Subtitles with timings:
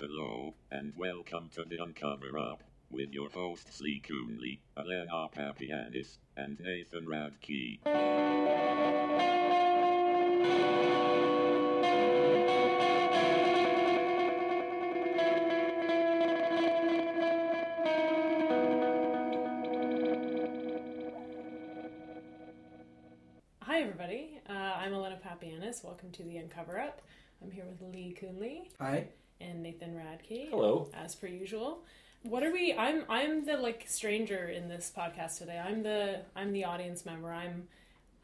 [0.00, 6.56] Hello, and welcome to the Uncover Up, with your hosts Lee Coonley, Alena Papianis, and
[6.60, 7.80] Nathan Radke.
[23.62, 24.40] Hi, everybody.
[24.48, 25.82] Uh, I'm Alena Papianis.
[25.82, 27.02] Welcome to the Uncover Up.
[27.42, 29.08] I'm here with Lee Coonley Hi.
[29.68, 30.50] And Nathan Radke.
[30.50, 30.88] Hello.
[30.94, 31.80] As per usual.
[32.22, 32.74] What are we?
[32.74, 35.58] I'm I'm the like stranger in this podcast today.
[35.58, 37.30] I'm the I'm the audience member.
[37.30, 37.68] I'm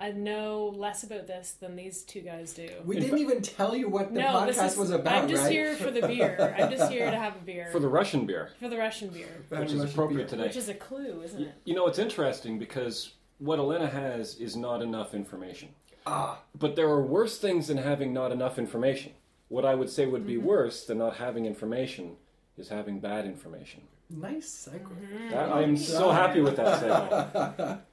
[0.01, 2.69] I know less about this than these two guys do.
[2.85, 5.45] We didn't even tell you what the no, this podcast is, was about, I'm just
[5.45, 5.53] right?
[5.53, 6.57] here for the beer.
[6.59, 9.29] I'm just here to have a beer For the Russian beer, for the Russian beer,
[9.49, 10.27] Very which is much appropriate beer.
[10.27, 10.43] today.
[10.49, 11.55] which is a clue, isn't it?
[11.65, 15.69] You know, it's interesting because what Alena has is not enough information.
[16.09, 19.13] Ah, But there are worse things than having not enough information.
[19.49, 20.29] What I would say would Mm-hmm.
[20.29, 22.17] be worse than not having information
[22.57, 23.83] is having bad information.
[24.11, 24.83] nice segue.
[24.83, 25.31] Mm-hmm.
[25.31, 27.79] That, I'm so happy with that segue.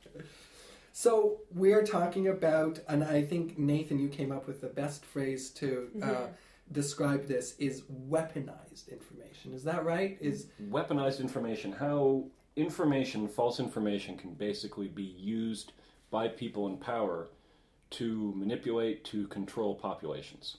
[0.94, 5.50] So we're talking about, and I think Nathan, you came up with the best phrase
[5.52, 6.26] to uh, Mm-hmm.
[6.74, 9.54] describe this is weaponized information.
[9.54, 10.18] Is that right?
[10.20, 12.26] Is Weaponized information, how
[12.58, 15.72] information, false information, can basically be used
[16.12, 17.30] by people in power
[17.92, 20.58] to manipulate, to control populations.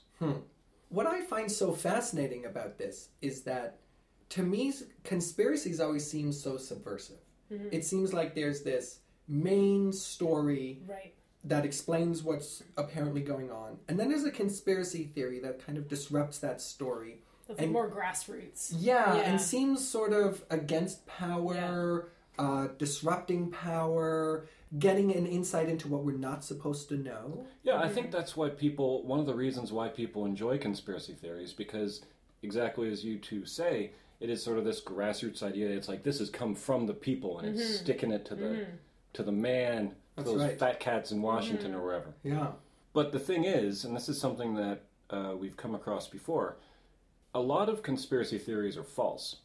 [0.93, 3.79] What I find so fascinating about this is that
[4.29, 4.71] to me,
[5.03, 7.17] conspiracies always seem so subversive.
[7.51, 7.69] Mm-hmm.
[7.71, 11.13] It seems like there's this main story Right.
[11.45, 13.77] that explains what's apparently going on.
[13.87, 17.21] And then there's a conspiracy theory that kind of disrupts that story.
[17.47, 18.73] That's like more grassroots.
[18.77, 19.21] Yeah, Yeah.
[19.21, 24.47] and seems sort of against power, uh, disrupting power,
[24.79, 27.45] getting an insight into what we're not supposed to know.
[27.63, 31.53] Yeah, I think that's why people, one of the reasons why people enjoy conspiracy theories,
[31.53, 32.01] because
[32.41, 35.69] exactly as you two say, it is sort of this grassroots idea.
[35.69, 37.83] It's like this has come from the people and it's mm-hmm.
[37.83, 38.71] sticking it to the mm-hmm.
[39.13, 40.59] to the man, to That's those right.
[40.59, 41.79] fat cats in Washington mm-hmm.
[41.79, 42.13] or wherever.
[42.23, 42.47] Yeah.
[42.93, 46.57] But the thing is, and this is something that uh, we've come across before,
[47.33, 49.37] a lot of conspiracy theories are false,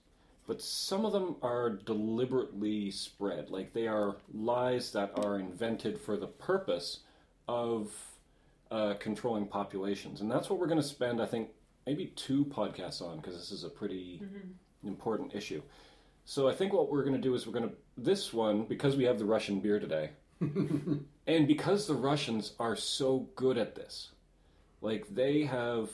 [0.49, 3.51] but some of them are deliberately spread.
[3.51, 7.01] Like they are lies that are invented for the purpose
[7.47, 7.93] of
[8.71, 10.23] uh, controlling populations.
[10.23, 11.51] And that's what we're going to spend, I think,
[11.87, 14.23] maybe two podcasts on, because this is a pretty
[14.85, 15.61] important issue.
[16.25, 18.97] So I think what we're going to do is we're going to, this one, because
[18.97, 20.11] we have the Russian beer today,
[20.41, 24.13] and because the Russians are so good at this,
[24.81, 25.91] like they have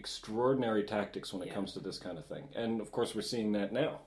[0.00, 1.54] extraordinary tactics when it Yeah.
[1.54, 2.48] comes to this kind of thing.
[2.54, 4.00] And of course, we're seeing that now.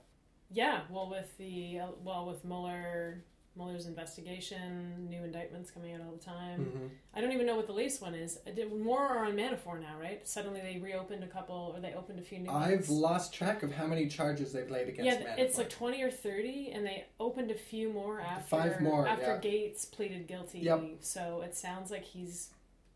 [0.50, 3.24] Yeah, well, with the uh, well with Mueller,
[3.56, 6.60] Mueller's investigation, new indictments coming out all the time.
[6.60, 6.86] Mm-hmm.
[7.14, 8.38] I don't even know what the latest one is.
[8.82, 10.26] More are on Manafort now, right?
[10.26, 12.90] Suddenly they reopened a couple, or they opened a few new I've ones.
[12.90, 15.38] lost track of how many charges they've laid against yeah, Manafort.
[15.38, 19.34] it's like twenty or thirty, and they opened a few more after Five more, after
[19.34, 19.38] yeah.
[19.38, 20.58] Gates pleaded guilty.
[20.60, 20.82] Yep.
[21.00, 22.50] So it sounds like he's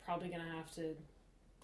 [0.04, 0.96] probably going to have to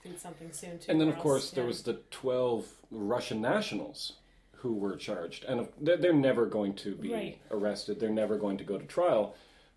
[0.04, 0.90] plead something soon too.
[0.90, 1.68] And then, or of else- course, there yeah.
[1.68, 4.14] was the 12 Russian nationals
[4.56, 5.44] who were charged.
[5.44, 7.38] And they're, they're never going to be Right.
[7.50, 9.34] arrested, they're never going to go to trial.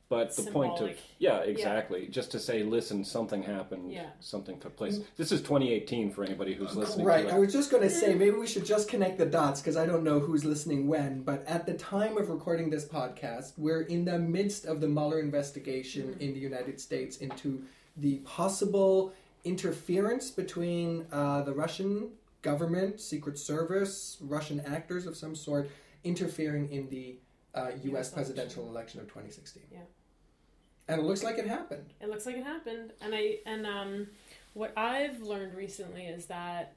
[0.09, 2.07] But the point of, yeah, exactly.
[2.07, 4.11] Just to say, listen, something happened, Yeah.
[4.21, 4.99] something took place.
[4.99, 5.05] Mm.
[5.17, 7.89] This is 2018 for anybody who's uh, listening Right, to I was just going to
[7.89, 11.23] say maybe we should just connect the dots because I don't know who's listening when.
[11.23, 15.19] But at the time of recording this podcast, we're in the midst of the Mueller
[15.19, 16.21] investigation mm-hmm.
[16.21, 17.63] in the United States into
[17.97, 19.11] the possible
[19.47, 25.69] interference between uh, the Russian government, Secret Service, Russian actors of some sort
[26.03, 27.17] interfering in the
[27.55, 28.09] uh, U.S.
[28.09, 29.63] Presidential election of 2016.
[29.71, 29.79] Yeah.
[30.87, 31.93] And it looks like it happened.
[31.99, 34.07] It looks like it happened, and I and um,
[34.53, 36.75] what I've learned recently is that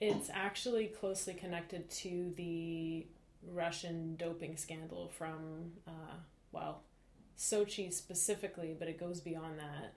[0.00, 3.06] it's actually closely connected to the
[3.52, 6.14] Russian doping scandal from uh,
[6.52, 6.82] well,
[7.36, 9.94] Sochi specifically, but it goes beyond that.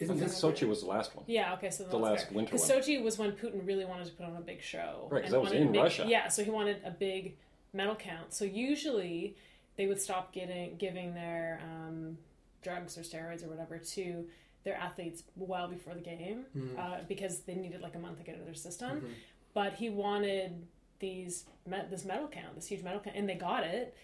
[0.00, 1.24] I Isn't think this Sochi was the last one.
[1.28, 2.80] Yeah, okay, so The last winter Because one.
[2.82, 5.06] Sochi was when Putin really wanted to put on a big show.
[5.10, 6.04] Right, 'cause and that was wanted in a big- Russia.
[6.08, 7.36] Yeah, so he wanted a big
[7.72, 8.34] medal count.
[8.34, 9.36] So usually
[9.76, 12.18] they would stop getting giving their um,
[12.62, 14.28] drugs or steroids or whatever to
[14.64, 16.46] their athletes well before the game
[16.78, 19.14] uh, because they needed like a month to get out of their system.
[19.52, 20.66] But he wanted
[20.98, 21.44] these
[21.90, 23.94] this medal count, this huge medal count, and they got it,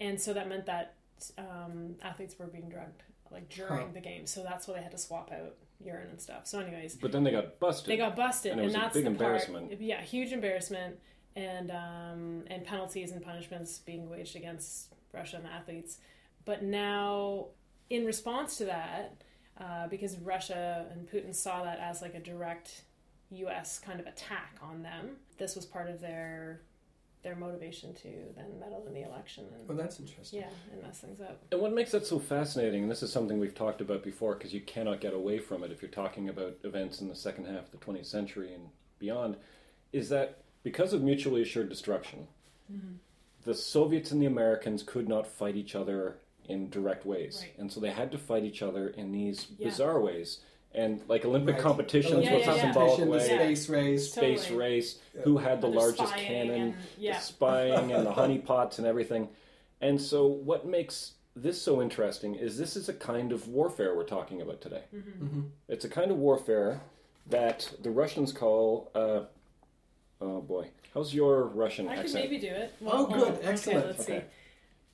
[0.00, 0.94] and so that meant that
[1.36, 3.92] um, athletes were being drugged like during Huh.
[3.92, 4.26] the game.
[4.26, 6.46] So that's why they had to swap out urine and stuff.
[6.46, 7.90] So, anyways, But then they got busted.
[7.92, 9.68] they got busted, And and, it was a that's big the embarrassment.
[9.68, 10.96] Part, yeah, huge embarrassment,
[11.34, 15.98] and um, and penalties and punishments being waged against Russian athletes.
[16.44, 17.48] But now,
[17.90, 19.20] in response to that,
[19.60, 22.82] uh, because Russia and Putin saw that as like a direct
[23.30, 23.78] U.S.
[23.78, 25.16] kind of attack on them.
[25.38, 26.62] This was part of their
[27.26, 30.40] their motivation to then meddle in the election and Well, that's interesting.
[30.42, 31.42] yeah, and mess things up.
[31.50, 34.54] And what makes that so fascinating, and this is something we've talked about before because
[34.54, 37.64] you cannot get away from it if you're talking about events in the second half
[37.64, 38.68] of the 20th century and
[39.00, 39.36] beyond,
[39.92, 42.28] is that because of mutually assured destruction,
[42.72, 42.94] mm-hmm.
[43.42, 46.18] the Soviets and the Americans could not fight each other
[46.48, 47.40] in direct ways.
[47.42, 47.58] Right.
[47.58, 49.66] And so they had to fight each other in these Yeah.
[49.68, 50.38] bizarre ways.
[50.76, 51.62] And like Olympic Right.
[51.64, 52.62] competitions Yeah, was yeah, a yeah.
[52.62, 53.54] symbolic Competition, the way.
[53.54, 54.12] Space race.
[54.12, 54.58] Space Totally.
[54.60, 57.14] race, who had the And they're largest cannon, and- yeah.
[57.16, 59.28] the spying and the honeypots and everything.
[59.80, 64.04] And so, what makes this so interesting is this is a kind of warfare we're
[64.04, 64.82] talking about today.
[64.94, 65.40] Mm-hmm.
[65.68, 66.82] It's a kind of warfare
[67.28, 68.90] that the Russians call.
[68.94, 69.20] Uh,
[70.20, 72.24] oh boy, how's your Russian I could accent?
[72.30, 72.74] maybe do it.
[72.86, 73.32] Oh, good.
[73.34, 73.86] okay, Excellent.
[73.86, 74.18] let's Okay.
[74.20, 74.24] see.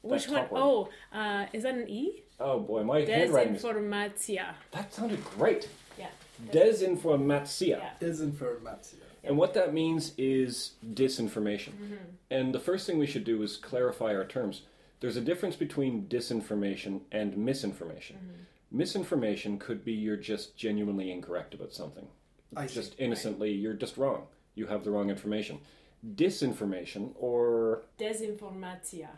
[0.02, 0.40] Which That one?
[0.42, 0.60] top word.
[0.60, 2.22] Oh, uh, is that an E?
[2.40, 3.62] Oh boy, my handwriting is.
[3.62, 4.54] Desinformatia.
[4.72, 5.68] That sounded great.
[5.98, 6.08] Yeah.
[6.50, 7.68] Desinformatia.
[7.78, 7.90] Yeah.
[8.00, 8.94] Desinformatia.
[9.24, 11.70] And what that means is disinformation.
[11.70, 11.94] Mm-hmm.
[12.30, 14.62] And the first thing we should do is clarify our terms.
[15.00, 18.16] There's a difference between disinformation and misinformation.
[18.16, 18.78] Mm-hmm.
[18.78, 22.06] Misinformation could be you're just genuinely incorrect about something.
[22.56, 22.74] I see.
[22.74, 24.24] just innocently, you're just wrong.
[24.54, 25.60] You have the wrong information.
[26.16, 29.08] Disinformation, or Desinformatia.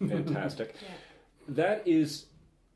[0.08, 0.88] fantastic, Yeah.
[1.48, 2.26] that is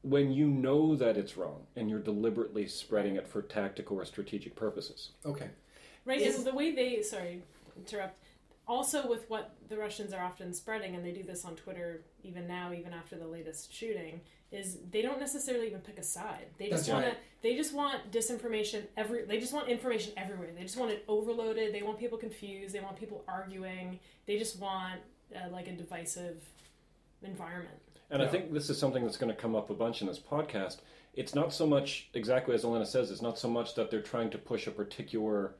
[0.02, 4.54] when you know that it's wrong and you're deliberately spreading it for tactical or strategic
[4.54, 5.10] purposes.
[5.26, 5.48] Okay.
[6.04, 7.42] Right, Is- and the way they sorry,
[7.76, 8.18] interrupt.
[8.66, 12.46] Also, with what the Russians are often spreading, and they do this on Twitter even
[12.46, 14.20] now, even after the latest shooting,
[14.52, 16.46] is they don't necessarily even pick a side.
[16.58, 17.12] They just want right.
[17.14, 17.18] to.
[17.42, 19.24] They just want disinformation every.
[19.24, 20.50] They just want information everywhere.
[20.54, 21.74] They just want it overloaded.
[21.74, 22.74] They want people confused.
[22.74, 24.00] They want people arguing.
[24.26, 25.00] They just want
[25.34, 26.42] uh, like a divisive
[27.22, 27.74] environment.
[28.10, 30.18] And I think this is something that's going to come up a bunch in this
[30.18, 30.78] podcast.
[31.14, 33.10] It's not so much exactly as Alena says.
[33.10, 35.54] It's not so much that they're trying to push a particular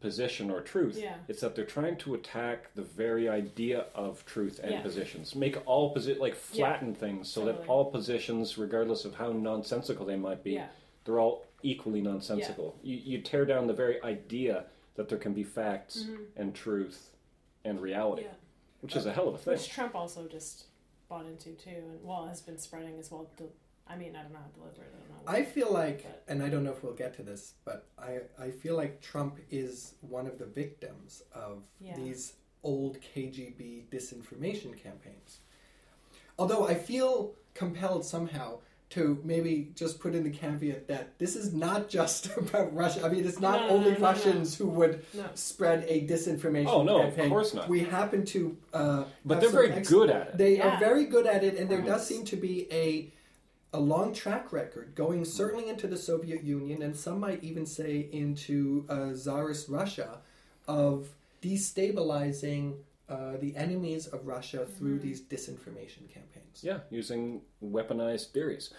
[0.00, 0.98] position or truth.
[1.00, 1.14] Yeah.
[1.26, 4.82] It's that they're trying to attack the very idea of truth and Yeah.
[4.82, 5.34] positions.
[5.34, 10.16] Make all posi- like flatten things so that all positions, regardless of how nonsensical they
[10.16, 10.68] might be, Yeah.
[11.04, 12.76] they're all equally nonsensical.
[12.82, 14.66] You, you tear down the very idea
[14.96, 16.04] that there can be facts
[16.36, 17.16] and truth
[17.64, 18.30] and reality, Mm-hmm.
[18.32, 18.80] Yeah.
[18.82, 19.54] which is a hell of a thing.
[19.54, 20.64] Which Trump also just
[21.08, 23.28] bought into too, and well has been spreading as well.
[23.36, 23.48] Del-
[23.88, 24.92] I mean, I don't know how deliberate.
[24.94, 25.32] I don't know.
[25.40, 28.20] I feel like, But- and I don't know if we'll get to this, but I,
[28.38, 31.94] I feel like Trump is one of the victims of Yeah.
[31.96, 35.38] these old KGB disinformation campaigns.
[36.38, 38.58] Although I feel compelled somehow
[38.88, 43.04] to maybe just put in the caveat that this is not just about Russia.
[43.04, 44.06] I mean, it's not No, no, only no, no, no.
[44.06, 45.24] Russians who would No.
[45.34, 47.68] spread a disinformation Oh, no, of course not.
[47.68, 50.38] We happen to, uh, But they're very ex- good at it.
[50.38, 50.76] They Yeah.
[50.76, 53.12] are very good at it, and there does seem to be a
[53.72, 58.08] a long track record going certainly into the Soviet Union, and some might even say
[58.10, 60.20] into uh, Tsarist Russia,
[60.66, 61.08] of
[61.42, 62.74] destabilizing
[63.08, 66.62] uh, the enemies of Russia through these disinformation campaigns.
[66.62, 68.72] Yeah, using weaponized theories.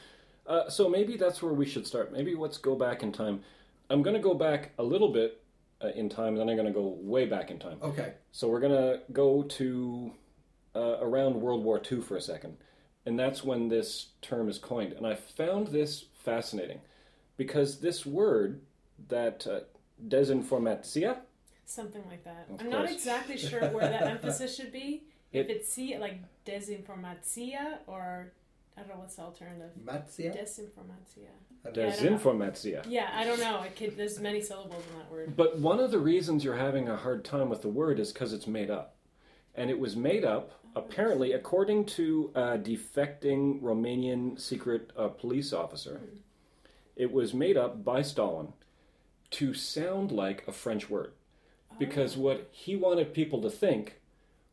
[0.45, 2.11] Uh, so maybe that's where we should start.
[2.11, 3.41] Maybe let's go back in time.
[3.89, 5.41] I'm going to go back a little bit
[5.81, 7.77] uh, in time, and then I'm going to go way back in time.
[7.81, 8.13] Okay.
[8.31, 10.11] So we're going to go to
[10.75, 12.57] uh, around World War II for a second,
[13.05, 14.93] and that's when this term is coined.
[14.93, 16.81] And I found this fascinating
[17.37, 18.61] because this word,
[19.09, 19.59] that uh,
[20.07, 21.17] desinformatia,
[21.69, 22.47] Something like that.
[22.49, 25.03] Of I'm not exactly sure where that emphasis should be.
[25.33, 28.31] If it's C, like desinformatia, or
[28.77, 29.71] I don't know what's the alternative.
[29.83, 30.33] Matzia?
[30.33, 31.27] Desinformatia.
[31.65, 31.75] I don't.
[31.75, 32.17] Yeah, I don't know.
[32.17, 32.85] desinformatia.
[32.87, 33.65] Yeah, I don't know.
[33.75, 35.35] Could, there's many syllables in that word.
[35.35, 38.31] But one of the reasons you're having a hard time with the word is because
[38.31, 38.95] it's made up.
[39.53, 45.99] And it was made up, apparently, according to a defecting Romanian secret uh, police officer,
[46.95, 48.53] it was made up by Stalin
[49.31, 51.11] to sound like a French word.
[51.79, 53.99] Because what he wanted people to think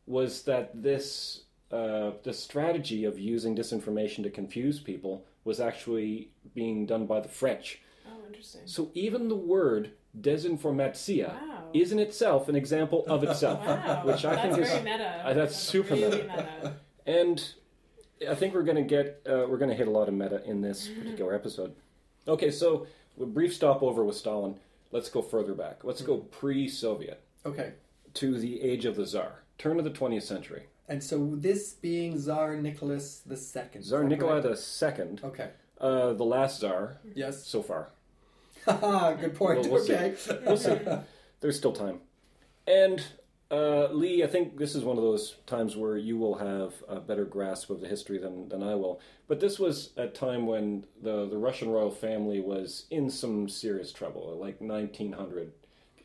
[0.05, 1.41] was that this,
[1.71, 7.27] uh, the strategy of using disinformation to confuse people was actually being done by the
[7.29, 7.81] French.
[8.07, 8.61] Oh, interesting.
[8.65, 11.63] So even the word desinformatia Wow.
[11.73, 14.01] is in itself an example of itself, Wow.
[14.05, 15.21] which I that's think is meta.
[15.25, 16.47] uh, that's super really meta.
[16.61, 16.75] meta.
[17.05, 17.43] and
[18.29, 20.43] I think we're going to get uh, we're going to hit a lot of meta
[20.45, 21.75] in this particular episode.
[22.27, 22.87] Okay, so
[23.19, 24.55] a brief stopover with Stalin.
[24.91, 25.83] Let's go further back.
[25.83, 27.73] Let's go pre-Soviet Okay.
[28.15, 30.63] to the age of the Tsar, turn of the 20th century.
[30.87, 33.81] And so this being Tsar Nicholas II.
[33.81, 34.39] Tsar Nikolai?
[34.41, 35.49] II, Okay.
[35.81, 37.45] uh, the last Tsar Yes.
[37.45, 37.89] so far.
[38.65, 39.61] Good point.
[39.61, 39.93] Well, we'll see.
[39.93, 40.15] okay.
[40.45, 40.77] We'll see.
[41.41, 41.99] There's still time.
[42.67, 43.03] And
[43.51, 46.99] uh, Lee, I think this is one of those times where you will have a
[46.99, 48.99] better grasp of the history than, than I will.
[49.27, 53.91] But this was a time when the, the Russian royal family was in some serious
[53.91, 55.51] trouble, like 1900.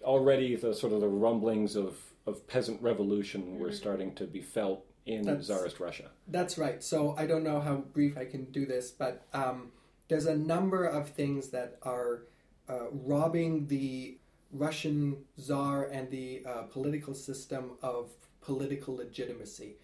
[0.04, 3.76] already the sort of the rumblings of, of peasant revolution were Mm-hmm.
[3.76, 6.10] starting to be felt in That's- Tsarist Russia.
[6.28, 6.82] That's right.
[6.84, 9.72] So I don't know how brief I can do this, but um,
[10.08, 12.22] there's a number of things that are
[12.68, 14.18] uh, robbing the
[14.52, 19.76] Russian czar and the uh, political system of political legitimacy.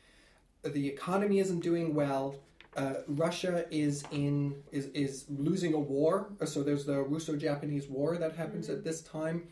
[0.65, 2.37] The economy isn't doing well.
[2.77, 6.29] Uh, Russia is in is is losing a war.
[6.45, 9.49] So there's the Russo-Japanese War that happens at this time,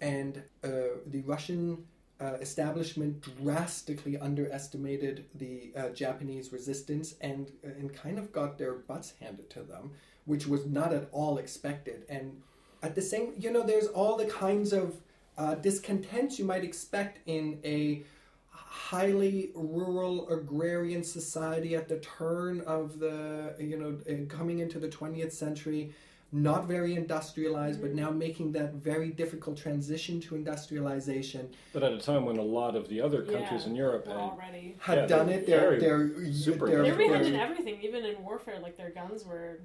[0.00, 0.68] and uh,
[1.06, 1.84] the Russian
[2.20, 9.14] uh, establishment drastically underestimated the uh, Japanese resistance and and kind of got their butts
[9.20, 9.92] handed to them,
[10.24, 12.04] which was not at all expected.
[12.08, 12.42] And
[12.82, 14.96] at the same, you know, there's all the kinds of
[15.38, 18.02] uh, discontents you might expect in a
[18.50, 24.88] highly rural agrarian society at the turn of the you know uh, coming into the
[24.88, 25.92] 20th century
[26.32, 31.98] not very industrialized but now making that very difficult transition to industrialization But at a
[31.98, 34.76] time when a lot of the other countries Yeah, in Europe had already.
[34.80, 38.04] had Yeah, done it they're very they're super they're, They're behind they're- in everything, even
[38.04, 38.58] in warfare.
[38.60, 39.60] Like their guns were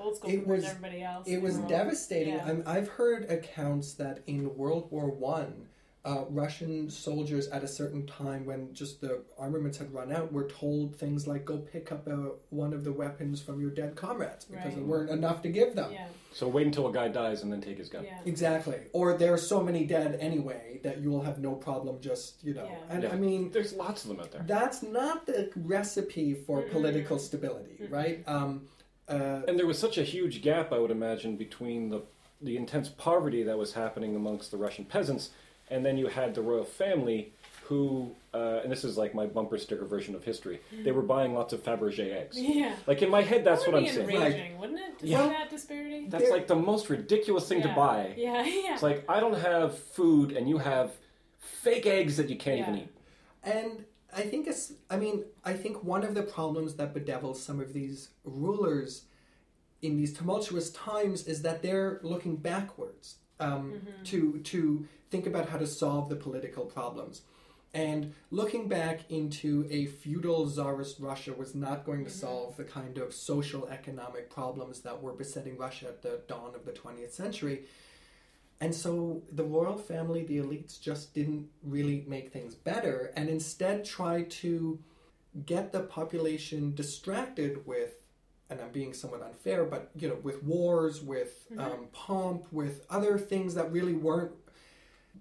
[0.00, 1.26] old school It compared was- to everybody else.
[1.28, 1.68] It was world.
[1.68, 2.34] devastating.
[2.34, 2.44] Yeah.
[2.46, 5.68] I'm, I've heard accounts that in World War One,
[6.04, 10.48] uh, Russian soldiers at a certain time, when just the armaments had run out, were
[10.48, 14.44] told things like, "Go pick up a, one of the weapons from your dead comrades,"
[14.46, 14.74] because Right.
[14.76, 15.92] there weren't enough to give them.
[15.92, 18.04] Yeah, So wait until a guy dies and then take his gun.
[18.04, 18.20] yeah.
[18.24, 18.76] Exactly.
[18.92, 22.54] Or there are so many dead anyway that you will have no problem just you
[22.54, 22.64] know.
[22.64, 22.78] Yeah.
[22.94, 23.12] And Yeah.
[23.12, 24.44] I mean, There's lots of them out there.
[24.46, 28.22] that's not the recipe for political stability, right?
[28.26, 28.68] Um,
[29.08, 32.02] uh, And there was such a huge gap, I would imagine, between the
[32.40, 35.30] the intense poverty that was happening amongst the Russian peasants,
[35.70, 37.32] and then you had the royal family,
[37.64, 40.60] who, uh, and this is like my bumper sticker version of history.
[40.84, 42.40] They were buying lots of Fabergé eggs.
[42.40, 42.76] Yeah.
[42.86, 44.22] Like in my head, that's that what would I'm be saying.
[44.22, 44.98] enraging, wouldn't it?
[45.00, 45.26] To Yeah.
[45.26, 46.06] that disparity.
[46.08, 48.14] That's There- like the most ridiculous thing to buy.
[48.16, 48.74] Yeah, yeah.
[48.74, 50.92] It's like I don't have food, and you have
[51.40, 52.88] fake eggs that you can't even eat.
[53.42, 53.84] And
[54.14, 57.72] I think it's, I mean, I think one of the problems that bedevils some of
[57.72, 59.04] these rulers
[59.82, 65.58] in these tumultuous times is that they're looking backwards um, to to think about how
[65.58, 67.22] to solve the political problems.
[67.74, 72.96] And looking back into a feudal czarist Russia was not going to solve the kind
[72.98, 77.64] of social economic problems that were besetting Russia at the dawn of the 20th century.
[78.60, 83.84] And so the royal family, the elites, just didn't really make things better and instead
[83.84, 84.80] tried to
[85.46, 87.94] get the population distracted with,
[88.50, 93.18] and I'm being somewhat unfair, but you know, with wars, with um, pomp, with other
[93.18, 94.32] things that really weren't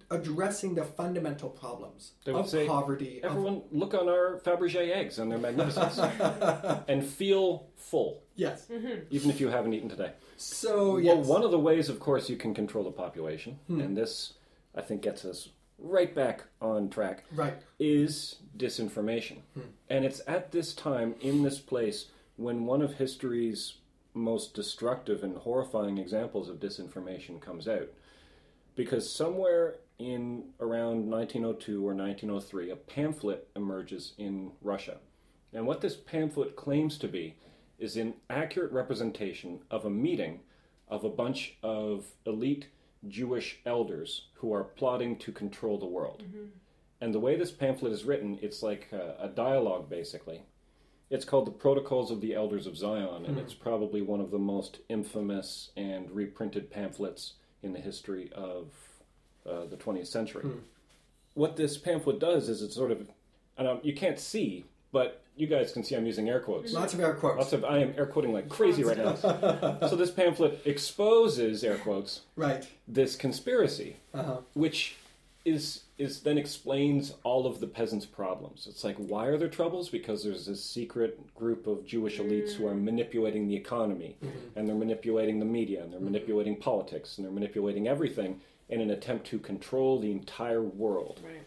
[0.10, 3.22] addressing the fundamental problems They would of say, poverty.
[3.22, 5.98] of- Everyone, look on our Fabergé eggs and their magnificence,
[6.88, 8.68] and feel full, yes.
[8.72, 9.02] Mm-hmm.
[9.10, 10.12] even if you haven't eaten today.
[10.38, 11.26] So Well, yes.
[11.26, 13.82] one of the ways, of course, you can control the population, hmm.
[13.82, 14.34] and this,
[14.76, 15.50] I think, gets us
[15.80, 17.56] right back on track, right.
[17.80, 19.38] is disinformation.
[19.54, 19.62] Hmm.
[19.90, 23.76] And it's at this time, in this place, when one of history's
[24.18, 27.90] most destructive and horrifying examples of disinformation comes out.
[28.76, 34.98] Because somewhere in around 1902 or 1903, a pamphlet emerges in Russia.
[35.54, 37.36] And what this pamphlet claims to be
[37.80, 40.42] is an accurate representation of a meeting
[40.88, 42.68] of a bunch of elite
[43.08, 46.24] Jewish elders who are plotting to control the world.
[46.26, 46.46] Mm-hmm.
[47.02, 50.44] And the way this pamphlet is written, it's like a, a dialogue basically.
[51.10, 53.40] It's called The Protocols of the Elders of Zion, and hmm.
[53.40, 58.68] it's probably one of the most infamous and reprinted pamphlets in the history of
[59.48, 60.46] uh, the 20th century.
[61.34, 63.08] What this pamphlet does is it sort of,
[63.58, 66.74] I don't, you can't see, but you guys can see I'm using air quotes.
[66.74, 67.38] Lots of air quotes.
[67.38, 69.16] Lots of, I am air quoting like crazy right now.
[69.88, 72.68] so this pamphlet exposes, air quotes, right.
[72.88, 74.38] this conspiracy Uh-huh.
[74.54, 74.96] which
[75.46, 78.68] is is then explains all of the peasants' problems.
[78.70, 79.88] It's like why are there troubles?
[79.90, 84.18] Because there's this secret group of Jewish elites who are manipulating the economy,
[84.58, 88.90] and they're manipulating the media, and they're manipulating politics, and they're manipulating everything in an
[88.90, 91.22] attempt to control the entire world.
[91.24, 91.42] Right.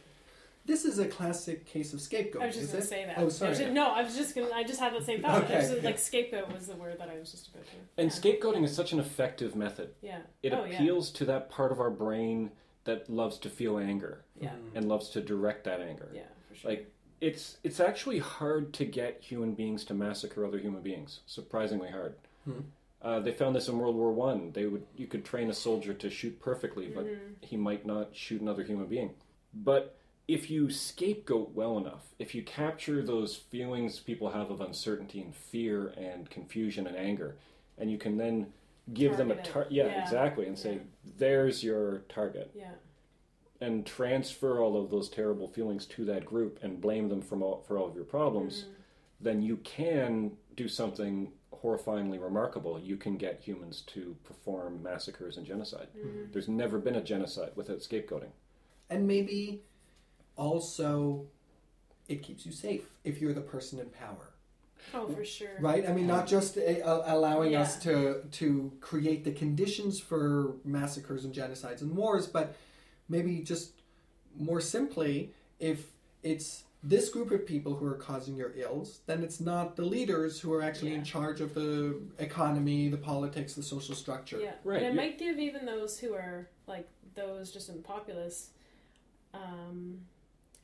[0.66, 2.42] This is a classic case of scapegoat.
[2.42, 3.18] I was just is gonna say that.
[3.18, 3.56] Oh, I sorry.
[3.56, 4.50] just- no, I was just gonna.
[4.54, 5.44] I just had the same thought.
[5.44, 5.54] Okay.
[5.54, 7.70] Just, like scapegoat was the word that I was just about to.
[7.96, 8.16] And yeah.
[8.16, 9.90] scapegoating is such an effective method.
[10.02, 10.18] Yeah.
[10.42, 10.74] It oh, yeah.
[10.74, 12.50] appeals to that part of our brain
[12.84, 14.52] that loves to feel anger Yeah.
[14.74, 16.08] and loves to direct that anger.
[16.14, 16.70] Yeah, for sure.
[16.70, 21.20] Like it's it's actually hard to get human beings to massacre other human beings.
[21.26, 22.14] Surprisingly hard.
[22.44, 22.60] Hmm.
[23.02, 24.52] Uh, they found this in World War One.
[24.52, 27.07] They would you could train a soldier to shoot perfectly, but
[27.40, 29.14] he might not shoot another human being.
[29.54, 29.97] But
[30.28, 35.35] if you scapegoat well enough, if you capture those feelings people have of uncertainty and
[35.35, 37.37] fear and confusion and anger,
[37.78, 38.52] and you can then
[38.92, 40.02] give them a Target yeah, Yeah.
[40.02, 40.80] exactly and say Yeah.
[41.16, 42.73] there's your target yeah.
[43.61, 47.62] and transfer all of those terrible feelings to that group and blame them from all,
[47.66, 48.66] for all of your problems,
[49.21, 52.79] then you can do something horrifyingly remarkable.
[52.79, 55.88] You can get humans to perform massacres and genocide.
[56.33, 58.31] There's never been a genocide without scapegoating.
[58.88, 59.62] And maybe
[60.37, 61.26] also
[62.09, 64.31] it keeps you safe if you're the person in power.
[64.95, 65.50] Oh, for sure.
[65.61, 65.88] Right?
[65.88, 71.25] I mean, not just uh, uh, allowing us to to create the conditions for massacres
[71.25, 72.57] and genocides and wars, but
[73.09, 73.73] maybe just
[74.37, 75.90] more simply, if
[76.23, 80.40] it's this group of people who are causing your ills, then it's not the leaders
[80.40, 84.40] who are actually in charge of the economy, the politics, the social structure.
[84.40, 87.76] Yeah, Right, And it you- might give even those who are like those just in
[87.76, 88.50] the populace.
[89.34, 90.00] Um,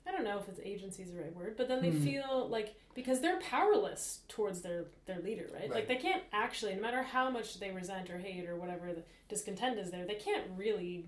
[0.06, 2.04] I don't know if it's agency is the right word, but then they Hmm.
[2.04, 5.62] feel like because they're powerless towards their their leader, right?
[5.62, 5.70] Right.
[5.70, 9.02] Like they can't actually, no matter how much they resent or hate or whatever the
[9.28, 11.06] discontent is there, they can't really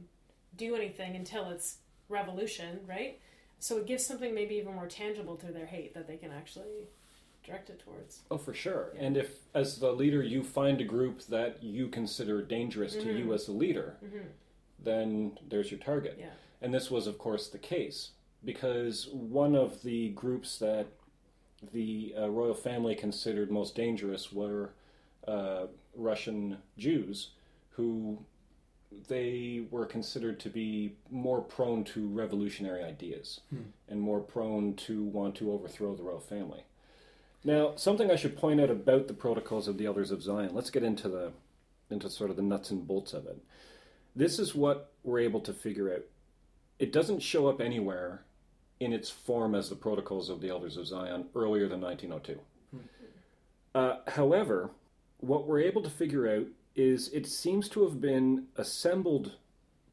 [0.56, 3.20] do anything until it's revolution, right?
[3.58, 6.88] So it gives something maybe even more tangible to their hate that they can actually
[7.44, 8.20] direct it towards.
[8.30, 8.92] Oh, for sure.
[8.94, 9.02] Yeah.
[9.04, 13.26] And if, as the leader, you find a group that you consider dangerous to you
[13.26, 13.34] Mhm.
[13.34, 14.28] as the leader, hmm
[14.80, 16.16] then there's your target.
[16.20, 16.30] Yeah.
[16.62, 18.12] And this was, of course, the case
[18.44, 20.86] because one of the groups that
[21.72, 24.70] the uh, royal family considered most dangerous were
[25.26, 27.30] uh, Russian Jews,
[27.70, 28.24] who
[29.08, 33.40] they were considered to be more prone to revolutionary ideas
[33.88, 36.64] and more prone to want to overthrow the royal family.
[37.44, 40.54] Now, something I should point out about the protocols of the elders of Zion.
[40.54, 41.32] Let's get into the
[41.90, 43.38] into sort of the nuts and bolts of it.
[44.14, 46.02] This is what we're able to figure out.
[46.78, 48.24] It doesn't show up anywhere
[48.80, 52.40] in its form as the protocols of the elders of Zion earlier than 1902.
[53.74, 54.70] Uh, however,
[55.18, 59.32] what we're able to figure out is it seems to have been assembled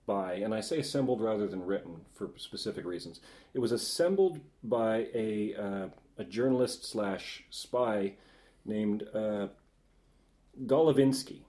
[0.06, 3.20] by, and I say assembled rather than written for specific reasons.
[3.54, 8.14] It was assembled by a uh, a journalist slash spy
[8.66, 9.48] named uh,
[10.66, 11.42] Golovinsky,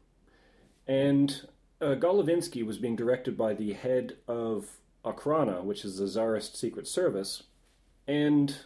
[0.87, 1.43] and
[1.81, 4.71] uh, Golovinsky was being directed by the head of
[5.05, 7.45] Okhrana, which is the Tsarist secret service,
[8.09, 8.57] and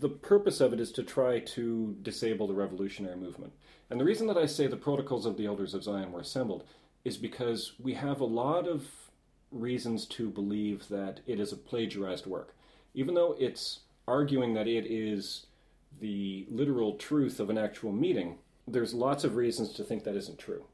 [0.00, 3.52] the purpose of it is to try to disable the revolutionary movement.
[3.90, 6.64] And the reason that I say the protocols of the elders of Zion were assembled
[7.04, 8.86] is because we have a lot of
[9.50, 12.54] reasons to believe that it is a plagiarized work.
[12.94, 15.46] Even though it's arguing that it is
[16.00, 20.38] the literal truth of an actual meeting, there's lots of reasons to think that isn't
[20.38, 20.64] true.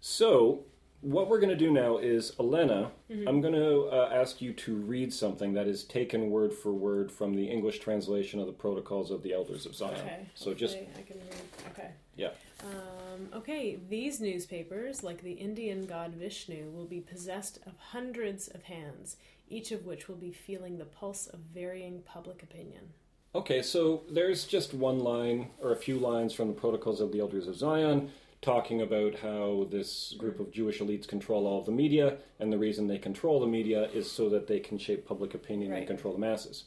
[0.00, 0.64] So,
[1.02, 2.90] what we're going to do now is, Alena,
[3.26, 7.10] I'm going to uh, ask you to read something that is taken word for word
[7.10, 9.94] from the English translation of the Protocols of the Elders of Zion.
[9.94, 10.26] Okay.
[10.34, 11.42] So just I can read.
[11.72, 11.90] Okay.
[12.16, 12.30] yeah.
[12.62, 18.64] Um, okay, these newspapers, like the Indian god Vishnu, will be possessed of hundreds of
[18.64, 19.16] hands,
[19.48, 22.90] each of which will be feeling the pulse of varying public opinion.
[23.34, 27.20] Okay, so there's just one line or a few lines from the Protocols of the
[27.20, 28.10] Elders of Zion
[28.42, 32.58] talking about how this group of Jewish elites control all of the media, and the
[32.58, 36.14] reason they control the media is so that they can shape public opinion and control
[36.14, 36.64] the masses.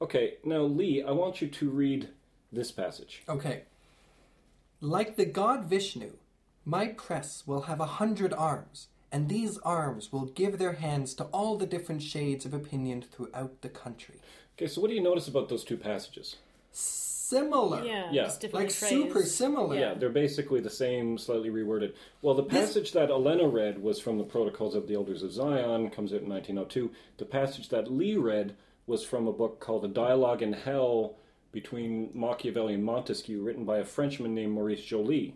[0.00, 2.08] Okay, now Lee, I want you to read
[2.52, 3.22] this passage.
[3.28, 3.62] Okay.
[4.80, 6.12] Like the god Vishnu,
[6.64, 11.24] my press will have a hundred arms, and these arms will give their hands to
[11.24, 14.20] all the different shades of opinion throughout the country.
[14.56, 16.36] Okay, so what do you notice about those two passages?
[17.28, 17.84] Similar.
[17.84, 18.24] Yeah, Yeah.
[18.26, 19.76] just different Like super similar.
[19.76, 21.92] Yeah, they're basically the same, slightly reworded.
[22.22, 25.90] Well, the passage that Alena read was from the Protocols of the Elders of Zion,
[25.90, 26.92] comes out in 1902.
[27.16, 28.54] The passage that Lee read
[28.86, 31.16] was from a book called A Dialogue in Hell
[31.50, 35.34] between Machiavelli and Montesquieu, written by a Frenchman named Maurice Joly.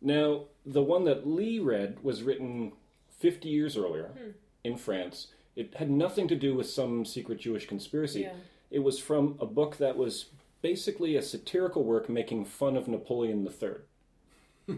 [0.00, 2.72] Now, the one that Lee read was written
[3.20, 4.30] 50 years earlier hmm.
[4.64, 5.28] in France.
[5.54, 8.22] It had nothing to do with some secret Jewish conspiracy.
[8.22, 8.32] Yeah.
[8.72, 10.26] It was from a book that was
[10.72, 14.76] basically a satirical work making fun of Napoleon III.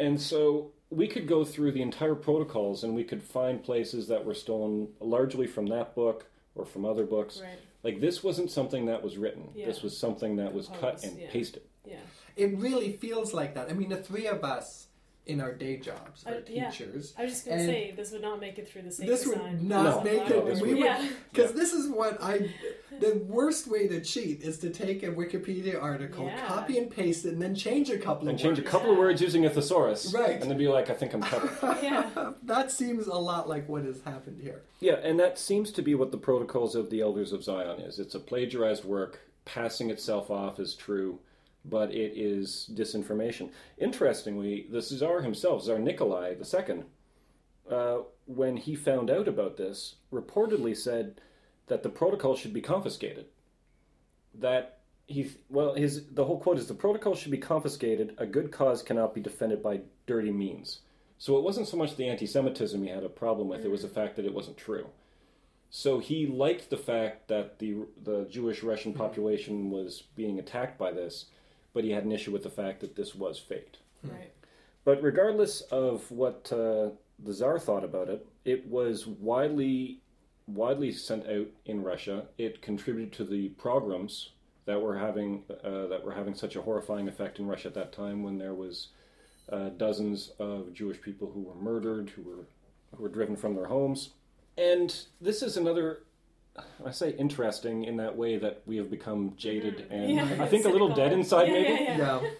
[0.00, 4.24] and so we could go through the entire protocols and we could find places that
[4.24, 7.40] were stolen largely from that book or from other books.
[7.42, 7.58] Right.
[7.82, 9.50] Like this wasn't something that was written.
[9.54, 9.66] Yeah.
[9.66, 11.28] This was something that was cut and yeah.
[11.30, 11.62] pasted.
[11.84, 11.96] Yeah.
[12.36, 13.68] It really feels like that.
[13.70, 14.86] I mean, the three of us
[15.26, 16.70] in our day jobs are Uh, yeah.
[16.70, 17.12] teachers.
[17.18, 19.26] I was just gonna And say this would not make it through the safe This
[19.26, 20.00] would not No.
[20.04, 20.44] make No, it.
[20.46, 21.08] this we would- would, Yeah.
[21.32, 22.48] because this is what I.
[23.00, 26.46] The worst way to cheat is to take a Wikipedia article, Yeah.
[26.46, 28.70] copy and paste it, and then change a couple And of change a words.
[28.70, 30.12] couple of words using a thesaurus.
[30.14, 30.40] Right.
[30.40, 31.50] And then be like, I think I'm covered.
[31.82, 32.32] Yeah.
[32.44, 34.62] that seems a lot like what has happened here.
[34.80, 37.98] Yeah, and that seems to be what the Protocols of the Elders of Zion is.
[37.98, 41.20] It's a plagiarized work, passing itself off as true,
[41.64, 43.50] but it is disinformation.
[43.78, 46.82] Interestingly, the Czar himself, Tsar Nikolai II,
[47.70, 51.20] uh, when he found out about this, reportedly said
[51.66, 53.26] that the protocol should be confiscated.
[54.34, 58.14] That he, well, his the whole quote is the protocol should be confiscated.
[58.18, 60.80] A good cause cannot be defended by dirty means.
[61.18, 63.88] So it wasn't so much the anti-Semitism he had a problem with; it was the
[63.88, 63.94] mm.
[63.94, 64.88] fact that it wasn't true.
[65.70, 68.98] So he liked the fact that the the Jewish Russian mm.
[68.98, 71.26] population was being attacked by this,
[71.72, 73.78] but he had an issue with the fact that this was faked.
[74.02, 74.10] Hmm.
[74.10, 74.32] Right.
[74.84, 80.00] But regardless of what uh, the Tsar thought about it, it was widely
[80.46, 82.26] widely sent out in Russia.
[82.38, 84.30] It contributed to the pogroms
[84.64, 87.92] that were having uh, that were having such a horrifying effect in Russia at that
[87.92, 88.88] time, when there was
[89.50, 92.46] uh, dozens of Jewish people who were murdered, who were
[92.96, 94.10] who were driven from their homes.
[94.58, 96.02] And this is another.
[96.86, 100.64] I say interesting in that way that we have become jaded and Yeah, I think
[100.64, 101.68] a little dead inside, Yeah, maybe.
[101.84, 102.20] yeah, yeah.
[102.22, 102.30] Yeah.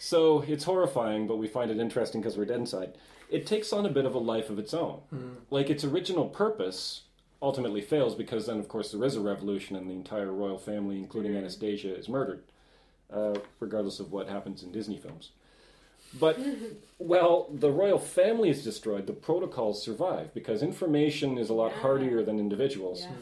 [0.00, 2.94] So it's horrifying, but we find it interesting because we're dead inside.
[3.30, 5.02] It takes on a bit of a life of its own.
[5.50, 7.02] Like its original purpose
[7.42, 10.98] ultimately fails because then, of course, there is a revolution and the entire royal family,
[10.98, 12.42] including Anastasia, is murdered,
[13.12, 15.30] uh, regardless of what happens in Disney films.
[16.18, 16.38] But
[16.98, 19.06] well, the royal family is destroyed.
[19.06, 21.78] The protocols survive because information is a lot Yeah.
[21.78, 23.12] hardier than individuals, Yeah.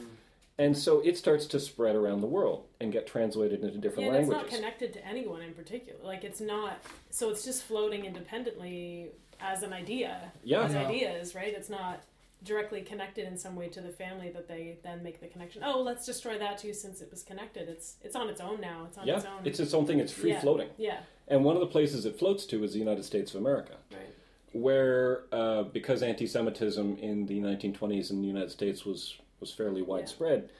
[0.59, 4.15] and so it starts to spread around the world and get translated into different Yeah,
[4.15, 6.01] and it's not connected to anyone in particular.
[6.03, 6.83] Like it's not.
[7.11, 9.09] So it's just floating independently
[9.41, 10.33] as an idea.
[10.43, 10.65] Yeah.
[10.65, 10.89] As Yeah.
[10.89, 11.55] ideas, right?
[11.55, 12.01] It's not
[12.45, 15.63] directly connected in some way to the family that they then make the connection.
[15.65, 17.69] Oh, let's destroy that too since it was connected.
[17.69, 18.85] It's it's on its own now.
[18.89, 19.41] It's on yeah, its own.
[19.45, 19.99] it's its own thing.
[19.99, 20.41] It's free Yeah.
[20.41, 20.69] floating.
[20.77, 21.01] yeah.
[21.27, 24.15] And one of the places it floats to is the United States of America, Right.
[24.53, 30.51] where uh, because anti-Semitism in the 1920s in the United States was was fairly widespread,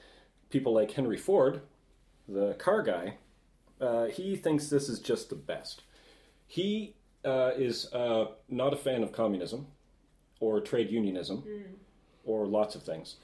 [0.49, 1.61] people like Henry Ford,
[2.27, 3.15] the car guy,
[3.81, 5.81] uh, he thinks this is just the best.
[6.47, 9.67] He uh, is uh, not a fan of communism
[10.39, 11.43] or trade unionism
[12.25, 13.15] or lots of things.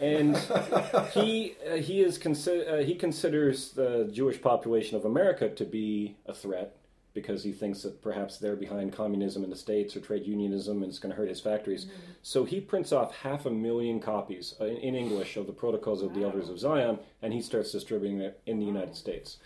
[0.00, 0.36] And
[1.12, 6.16] he uh, he is consi- uh, he considers the Jewish population of America to be
[6.26, 6.76] a threat
[7.12, 10.90] because he thinks that perhaps they're behind communism in the states or trade unionism and
[10.90, 11.86] it's going to hurt his factories.
[12.22, 16.02] So he prints off half a million copies uh, in, in English of the Protocols
[16.02, 19.38] of the Elders of Zion and he starts distributing it in the United States.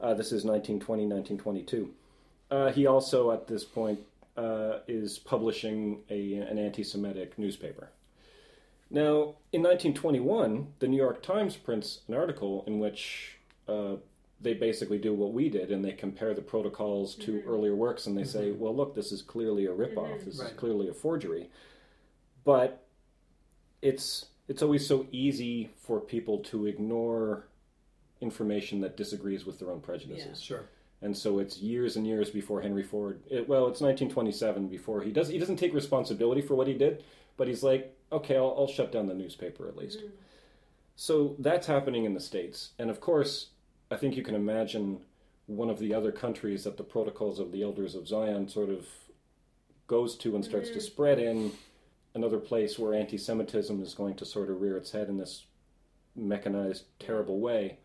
[0.00, 1.90] Uh, this is 1920, 1922.
[2.50, 4.00] Uh, he also, at this point,
[4.36, 7.90] uh, is publishing a, an anti Semitic newspaper.
[8.90, 13.96] Now, in 1921, the New York Times prints an article in which uh,
[14.40, 18.16] they basically do what we did and they compare the protocols to earlier works and
[18.16, 21.50] they say, well, look, this is clearly a ripoff, this is clearly a forgery.
[22.44, 22.86] But
[23.82, 27.48] it's it's always so easy for people to ignore
[28.20, 30.40] information that disagrees with their own prejudices.
[30.40, 30.64] Sure.
[31.06, 33.20] And so it's years and years before Henry Ford.
[33.30, 35.28] It, well, it's 1927 before he does.
[35.28, 37.04] He doesn't take responsibility for what he did,
[37.36, 40.00] but he's like, okay, I'll, I'll shut down the newspaper at least.
[40.00, 40.10] Mm.
[40.96, 43.50] So that's happening in the states, and of course,
[43.88, 44.98] I think you can imagine
[45.46, 48.84] one of the other countries that the protocols of the Elders of Zion sort of
[49.86, 50.82] goes to and starts to mm.
[50.82, 51.52] spread in.
[52.16, 55.44] Another place where anti-Semitism is going to sort of rear its head in this
[56.16, 57.78] mechanized, terrible way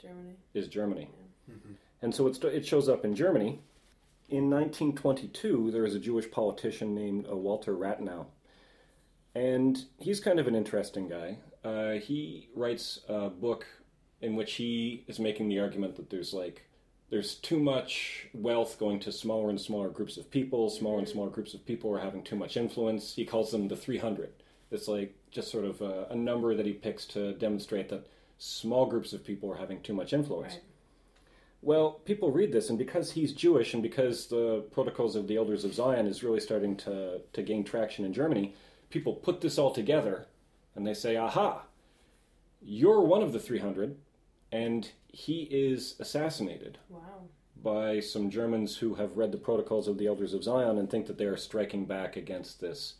[0.00, 0.36] Germany.
[0.54, 1.10] is Germany.
[1.50, 1.72] Mm-hmm.
[2.06, 3.58] And so it shows up in Germany.
[4.28, 8.26] In 1922, there is a Jewish politician named uh, Walter Rathenau.
[9.34, 11.38] And he's kind of an interesting guy.
[11.64, 13.66] Uh, he writes a book
[14.20, 16.68] in which he is making the argument that there's like
[17.10, 20.70] there's too much wealth going to smaller and smaller groups of people.
[20.70, 23.16] Smaller and smaller groups of people are having too much influence.
[23.16, 24.30] He calls them the 300.
[24.70, 28.06] It's like just sort of a, a number that he picks to demonstrate that
[28.38, 30.52] small groups of people are having too much influence.
[30.52, 30.62] Right.
[31.66, 35.64] Well, people read this, and because he's Jewish, and because the Protocols of the Elders
[35.64, 38.54] of Zion is really starting to, to gain traction in Germany,
[38.88, 40.26] people put this all together
[40.76, 41.62] and they say, aha,
[42.62, 43.96] you're one of the 300,
[44.52, 47.00] and he is assassinated Wow.
[47.60, 51.08] by some Germans who have read the Protocols of the Elders of Zion and think
[51.08, 52.94] that they are striking back against this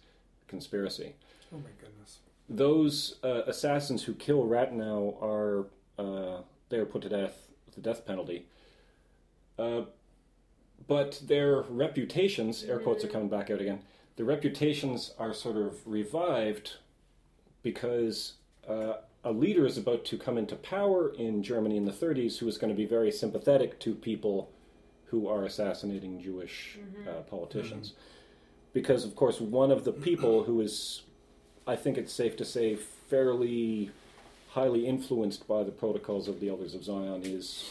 [0.49, 1.15] conspiracy
[1.55, 2.19] Oh my goodness.
[2.49, 5.67] those uh, assassins who kill Rathenau are
[6.01, 8.47] uh, they are put to death with the death penalty.
[9.59, 9.83] Uh,
[10.87, 13.81] but their reputations, air quotes are coming back out again.
[14.17, 16.77] The reputations are sort of revived
[17.63, 18.35] because
[18.69, 22.49] uh, a leader is about to come into power in Germany in the 30s who
[22.49, 24.51] is going to be very sympathetic to people
[25.07, 27.95] who are assassinating Jewish uh, politicians.
[28.73, 31.03] Because, of course, one of the people who is
[31.67, 33.91] I think it's safe to say, fairly
[34.51, 37.65] highly influenced by the protocols of the Elders of Zion is.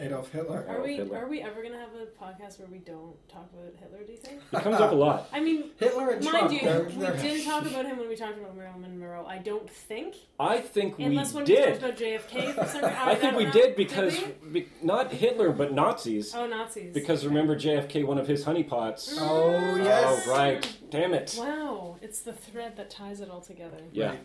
[0.00, 0.64] Adolf Hitler.
[0.68, 1.18] Are Adolf we Hitler.
[1.18, 3.98] are we ever gonna have a podcast where we don't talk about Hitler?
[4.04, 4.40] Do you think?
[4.52, 5.28] It comes up a lot.
[5.32, 6.52] I mean, Hitler and mind Trump.
[6.52, 9.26] you, they're- we they're- didn't talk about him when we talked about Marilyn Monroe.
[9.26, 11.66] I don't think, I think we unless when we did.
[11.66, 12.84] talked about JFK for some reason.
[12.84, 13.52] I think don't we know.
[13.52, 14.60] did because we?
[14.62, 16.34] be, not Hitler, but Nazis.
[16.34, 16.94] oh Nazis.
[16.94, 19.14] Because remember JFK, one of his honeypots.
[19.18, 20.24] Oh yes.
[20.26, 20.76] Oh, right.
[20.90, 21.36] Damn it.
[21.38, 23.78] Wow, it's the thread that ties it all together.
[23.92, 24.08] Yeah.
[24.10, 24.20] Right.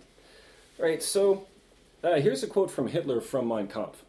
[0.78, 1.46] Right, so
[2.04, 4.04] uh, here's a quote from Hitler from Mein Kampf.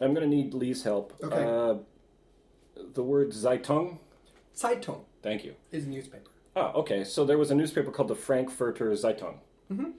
[0.00, 1.14] I'm going to need Lee's help.
[1.22, 1.44] Okay.
[1.44, 1.74] Uh,
[2.94, 3.98] the word Zeitung.
[4.56, 5.54] Zeitung Thank you.
[5.70, 6.30] is newspaper.
[6.56, 7.04] Oh, okay.
[7.04, 9.36] So there was a newspaper called the Frankfurter Zeitung.
[9.70, 9.90] Mm-hmm.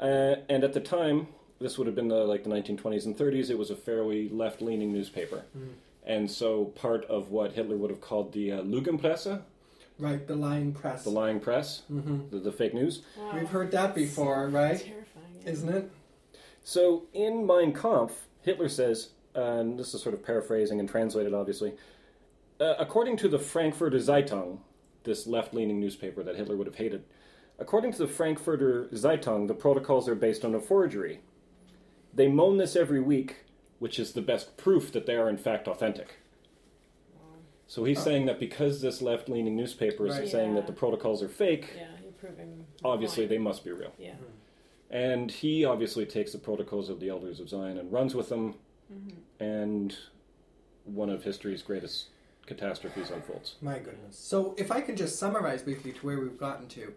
[0.00, 1.28] Uh, and at the time,
[1.60, 4.60] this would have been the, like the 1920s and 30s, it was a fairly left
[4.60, 5.44] leaning newspaper.
[5.56, 5.68] Mm.
[6.04, 9.40] And so part of what Hitler would have called the uh, Lügenpresse,
[9.96, 11.04] Right, the lying press.
[11.04, 12.28] the lying press, mm-hmm.
[12.30, 13.30] the, the fake news, Wow.
[13.34, 14.78] We've heard that before, right?
[14.78, 15.42] Terrifying.
[15.46, 15.90] Isn't it?
[16.64, 21.74] So in Mein Kampf, Hitler says, and this is sort of paraphrasing and translated, obviously,
[22.60, 24.58] uh, according to the Frankfurter Zeitung,
[25.02, 27.04] this left-leaning newspaper that Hitler would have hated,
[27.58, 31.20] according to the Frankfurter Zeitung, the protocols are based on a forgery.
[32.14, 33.44] They moan this every week,
[33.80, 36.16] which is the best proof that they are in fact authentic.
[37.66, 38.02] So he's Oh.
[38.04, 40.28] saying that because this left-leaning newspaper is Right.
[40.28, 40.60] saying Yeah.
[40.60, 42.66] that the protocols are fake, Yeah, you're proving.
[42.84, 43.92] obviously they must be real.
[43.98, 44.14] Yeah.
[44.90, 48.54] And he obviously takes the protocols of the elders of Zion and runs with them,
[48.92, 49.42] Mm-hmm.
[49.42, 49.96] and
[50.84, 52.08] one of history's greatest
[52.46, 53.54] catastrophes unfolds.
[53.62, 54.18] My goodness.
[54.18, 56.92] So, if I can just summarize briefly to where we've gotten to,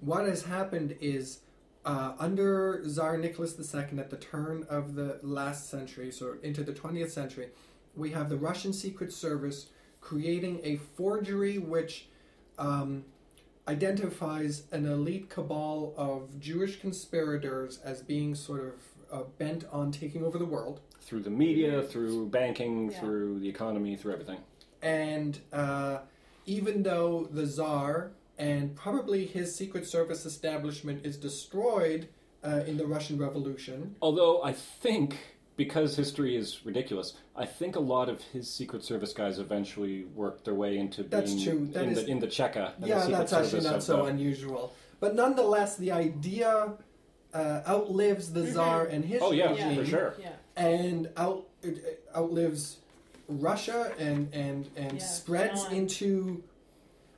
[0.00, 1.40] what has happened is
[1.84, 6.72] uh, under Tsar Nicholas II at the turn of the last century, so into the
[6.72, 7.48] 20th century,
[7.96, 9.66] we have the Russian Secret Service
[10.00, 12.08] creating a forgery which
[12.58, 13.04] um,
[13.66, 18.74] identifies an elite cabal of Jewish conspirators as being sort of
[19.12, 20.80] uh, bent on taking over the world.
[21.00, 23.00] Through the media, through banking, Yeah.
[23.00, 24.38] through the economy, through everything.
[24.82, 25.98] And uh,
[26.46, 32.08] even though the Tsar and probably his Secret Service establishment is destroyed
[32.44, 35.18] uh, in the Russian Revolution, Although I think,
[35.56, 40.44] because history is ridiculous, I think a lot of his Secret Service guys eventually worked
[40.44, 41.66] their way into That's being true.
[41.72, 42.74] That in, is- the, in the Cheka.
[42.76, 44.74] and the yeah, Secret that's actually not so the- unusual.
[45.00, 46.74] But nonetheless, the idea
[47.34, 50.14] uh, outlives the Tsar and his Oh, yeah, regime, for sure.
[50.20, 50.30] Yeah.
[50.56, 52.78] And out it, it outlives
[53.28, 55.72] Russia and and and Yeah, spreads John.
[55.74, 56.42] into.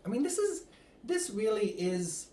[0.05, 0.65] I mean, this is
[1.05, 2.29] this really is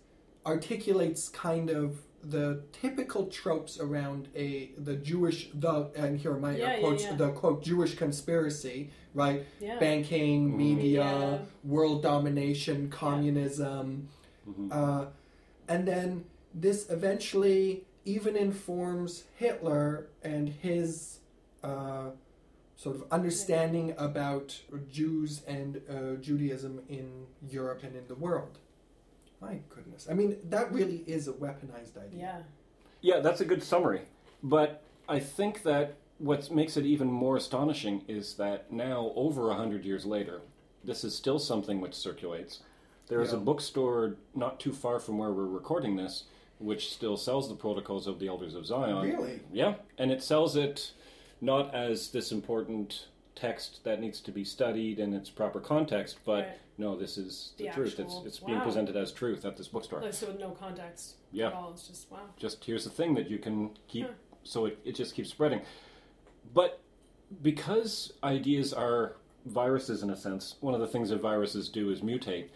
[0.46, 6.56] articulates kind of the typical tropes around a the Jewish the and here are my
[6.58, 7.16] Yeah, air yeah, yeah.
[7.16, 9.80] the quote Jewish conspiracy right Yeah.
[9.80, 10.58] banking Mhm.
[10.58, 11.38] media Yeah.
[11.64, 14.10] world domination communism
[14.48, 14.70] Mhm.
[14.72, 15.06] uh,
[15.70, 21.20] and then this eventually even informs Hitler and his
[21.64, 22.12] uh,
[22.76, 24.60] sort of understanding about
[24.90, 28.58] Jews and uh, Judaism in Europe and in the world.
[29.42, 30.08] My goodness.
[30.10, 32.20] I mean, that really is a weaponized idea.
[32.20, 32.42] Yeah.
[33.02, 34.02] Yeah, that's a good summary.
[34.44, 39.56] But I think that what makes it even more astonishing is that now, over a
[39.56, 40.42] hundred years later,
[40.84, 42.60] this is still something which circulates.
[43.08, 46.26] There is a bookstore not too far from where we're recording this,
[46.60, 49.02] which still sells the Protocols of the Elders of Zion.
[49.02, 49.40] Really?
[49.52, 50.92] Yeah, and it sells it
[51.42, 56.46] not as this important text that needs to be studied in its proper context, but
[56.46, 56.58] Right.
[56.78, 57.92] no, this is the, The truth.
[57.92, 58.64] It's, actual- it's being wow.
[58.66, 60.02] presented as truth at this bookstore.
[60.02, 61.48] Like, so with no context Yeah.
[61.48, 61.72] at all.
[61.72, 62.20] It's just wow.
[62.36, 64.12] just here's the thing that you can keep Huh.
[64.44, 65.62] so it, it just keeps spreading
[66.54, 66.82] but
[67.42, 72.02] because ideas are viruses in a sense one of the things that viruses do is
[72.02, 72.48] mutate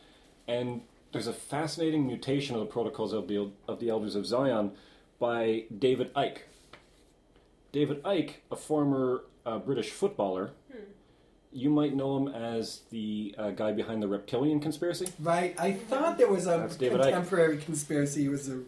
[0.48, 0.82] and
[1.14, 4.72] there's a fascinating mutation of the protocols of the, of the elders of zion
[5.20, 6.40] by david icke
[7.72, 10.52] david icke a former uh, british footballer
[11.56, 15.56] you might know him as the uh, guy behind the reptilian conspiracy Right?
[15.60, 17.04] I thought there was a That's David Icke.
[17.04, 18.26] contemporary conspiracy.
[18.26, 18.62] It was a.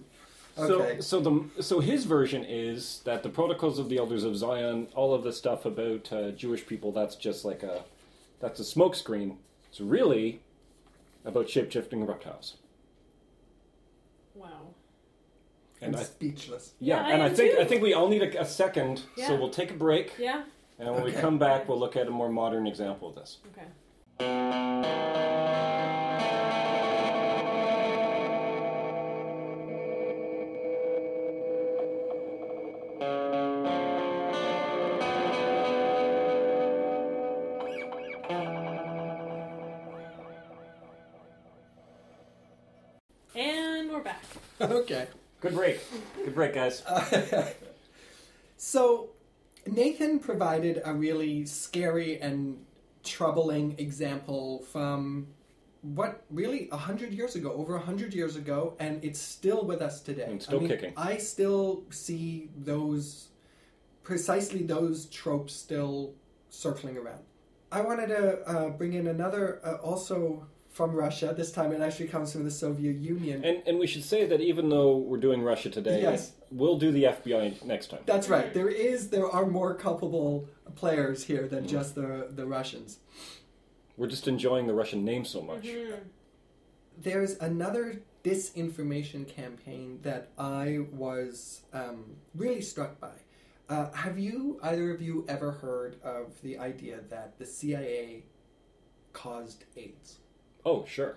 [0.58, 1.02] Okay.
[1.02, 1.20] So, so
[1.56, 5.24] the so his version is that the protocols of the elders of Zion, all of
[5.24, 7.84] the stuff about uh, Jewish people, that's just like a
[8.40, 9.38] that's a smokescreen.
[9.70, 10.42] It's really
[11.26, 12.58] about shape shifting reptiles.
[14.34, 14.74] Wow.
[15.82, 16.74] And I'm I, speechless.
[16.80, 17.62] yeah, Yeah, I and I am think too.
[17.62, 19.32] I think we all need a, a second, so Yeah.
[19.40, 20.44] we'll take a break, Yeah.
[20.80, 21.22] and when we Okay.
[21.22, 23.40] come back, we'll look at a more modern example of this.
[23.52, 23.68] Okay.
[45.46, 45.80] Good break,
[46.24, 46.82] good break, guys.
[48.58, 49.10] so,
[49.68, 52.66] Nathan provided a really scary and
[53.04, 55.28] troubling example from
[55.84, 59.84] what really a hundred years ago, over a hundred years ago, and it's still with
[59.84, 60.26] us today.
[60.28, 60.94] And still I mean, kicking.
[60.98, 63.28] I still see those
[64.02, 66.16] precisely those tropes still
[66.50, 67.22] circling around.
[67.72, 71.34] I wanted to uh, bring in another, uh, also from Russia.
[71.36, 73.46] This time, it actually comes from the Soviet Union.
[73.46, 76.34] And and we should say that even though we're doing Russia today, Yes.
[76.52, 78.02] we'll do the FBI next time.
[78.06, 78.54] That's right.
[78.54, 83.00] There is, there are more culpable players here than just the the Russians.
[83.96, 85.66] We're just enjoying the Russian name so much.
[86.98, 93.16] there's another disinformation campaign that I was um, really struck by.
[93.70, 98.24] Uh, have you, either of you, ever heard of the idea that the CIA
[99.14, 100.20] caused AIDS?
[100.66, 101.16] Oh, sure.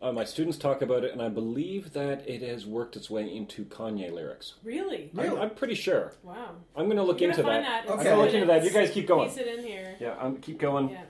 [0.00, 3.32] Uh, my students talk about it, and I believe that it has worked its way
[3.32, 4.54] into Kanye lyrics.
[4.64, 5.10] Really?
[5.16, 5.38] I'm, Really?
[5.40, 6.14] I'm pretty sure.
[6.24, 6.56] Wow.
[6.74, 7.62] I'm going to look You're into that.
[7.62, 7.84] that.
[7.84, 7.92] Okay.
[7.92, 8.64] I'm going to look into that.
[8.64, 9.28] You guys keep going.
[9.28, 9.96] Piece it in here.
[10.00, 10.88] Yeah, I'm keep going.
[10.90, 11.02] Yeah.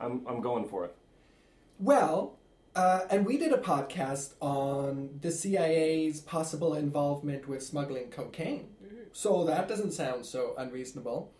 [0.00, 0.94] I'm I'm going for it.
[1.78, 2.38] Well,
[2.74, 8.68] uh, and we did a podcast on the CIA's possible involvement with smuggling cocaine.
[9.12, 11.32] So that doesn't sound so unreasonable.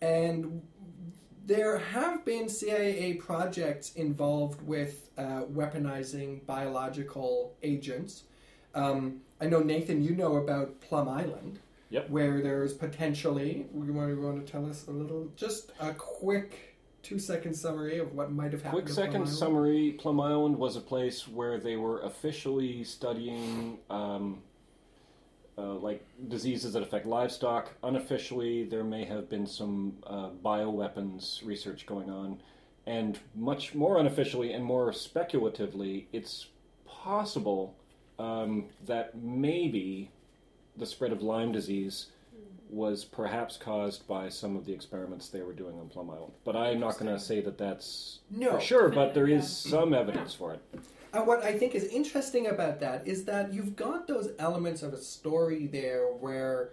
[0.00, 0.62] And
[1.46, 8.24] there have been CIA projects involved with uh, weaponizing biological agents.
[8.74, 11.60] Um, I know, Nathan, you know about Plum Island.
[11.90, 12.10] Yep.
[12.10, 16.76] Where there's potentially, you want, you want to tell us a little, just a quick
[17.04, 18.82] two second summary of what might have happened.
[18.82, 23.78] Quick to Plum second summary: Plum Island was a place where they were officially studying.
[23.88, 24.42] Um,
[25.58, 27.72] uh, like diseases that affect livestock.
[27.82, 32.40] Unofficially, there may have been some uh, bioweapons research going on.
[32.86, 36.46] And much more unofficially and more speculatively, it's
[36.86, 37.74] possible
[38.18, 40.10] um, that maybe
[40.76, 42.06] the spread of Lyme disease
[42.68, 46.32] was perhaps caused by some of the experiments they were doing on Plum Island.
[46.44, 48.52] But I'm not going to say that that's No.
[48.54, 49.70] for sure, but there is Yeah.
[49.78, 50.60] some evidence for it.
[51.16, 54.92] And what I think is interesting about that is that you've got those elements of
[54.92, 56.72] a story there where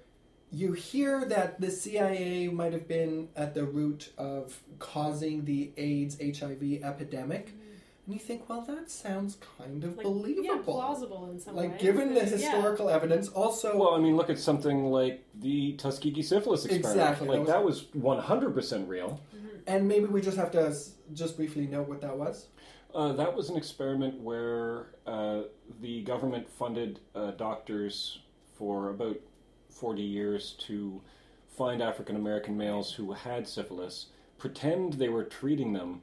[0.52, 6.18] you hear that the CIA might have been at the root of causing the AIDS
[6.20, 7.48] HIV epidemic.
[7.48, 7.60] Mm-hmm.
[8.06, 10.44] And you think, well, that sounds kind of Like, believable.
[10.46, 11.78] Yeah, plausible in some like, way.
[11.80, 12.26] given the Yeah.
[12.26, 13.78] historical evidence, also.
[13.78, 16.96] Well, I mean, look at something like the Tuskegee syphilis experiment.
[17.00, 19.22] Exactly, Like that that was 100% real.
[19.34, 19.48] Mm-hmm.
[19.68, 20.76] and maybe we just have to
[21.14, 22.48] just briefly note what that was.
[22.94, 25.42] Uh, that was an experiment where uh,
[25.82, 28.20] the government funded uh, doctors
[28.56, 29.18] for about
[29.72, 31.02] 40 years to
[31.58, 36.02] find African American males who had syphilis, pretend they were treating them,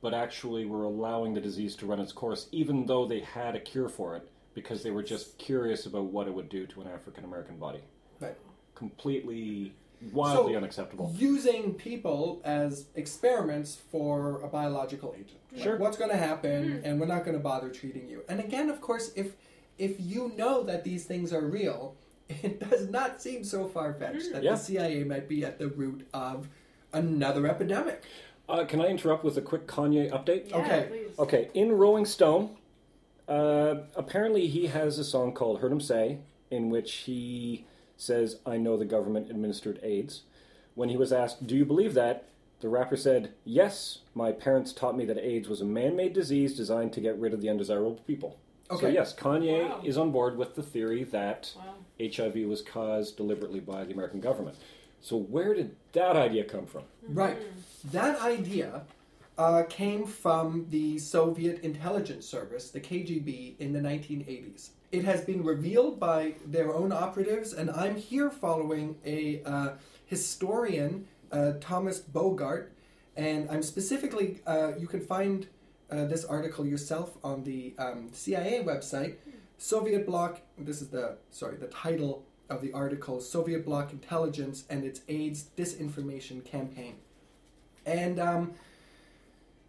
[0.00, 3.60] but actually were allowing the disease to run its course, even though they had a
[3.60, 6.88] cure for it, because they were just curious about what it would do to an
[6.88, 7.80] African American body.
[8.20, 8.36] Right.
[8.74, 9.74] Completely,
[10.12, 11.12] wildly So, unacceptable.
[11.16, 15.38] Using people as experiments for a biological agent.
[15.52, 15.76] Like, Sure.
[15.78, 18.22] what's going to happen, and we're not going to bother treating you.
[18.28, 19.36] And again, of course, if
[19.78, 21.94] if you know that these things are real,
[22.28, 24.52] it does not seem so far fetched that Yeah.
[24.52, 26.48] the CIA might be at the root of
[26.92, 28.02] another epidemic.
[28.48, 30.48] Uh, can I interrupt with a quick Kanye update?
[30.50, 30.86] Yeah, Okay.
[30.88, 31.18] please.
[31.18, 32.56] Okay, in Rolling Stone,
[33.28, 36.18] uh, apparently he has a song called "Heard 'Em Say,
[36.50, 37.66] in which he
[37.98, 40.22] says, I know the government administered AIDS.
[40.74, 42.24] When he was asked, Do you believe that?
[42.60, 46.56] The rapper said, Yes, my parents taught me that AIDS was a man made disease
[46.56, 48.38] designed to get rid of the undesirable people.
[48.70, 48.86] Okay.
[48.86, 49.80] So, yes, Kanye Wow.
[49.84, 51.74] is on board with the theory that Wow.
[52.00, 54.56] HIV was caused deliberately by the American government.
[55.00, 56.84] So, where did that idea come from?
[57.08, 57.36] Right.
[57.92, 58.82] That idea
[59.36, 64.70] uh, came from the Soviet intelligence service, the KGB, in the 1980s.
[64.90, 69.68] It has been revealed by their own operatives, and I'm here following a uh,
[70.06, 72.72] historian, uh, Thomas Boghardt,
[73.14, 75.46] and I'm specifically, uh, you can find
[75.90, 79.16] uh, this article yourself on the um, CIA website.
[79.58, 84.84] Soviet bloc, this is the, sorry, the title of the article Soviet bloc intelligence and
[84.84, 86.94] its AIDS disinformation campaign.
[87.84, 88.52] And um,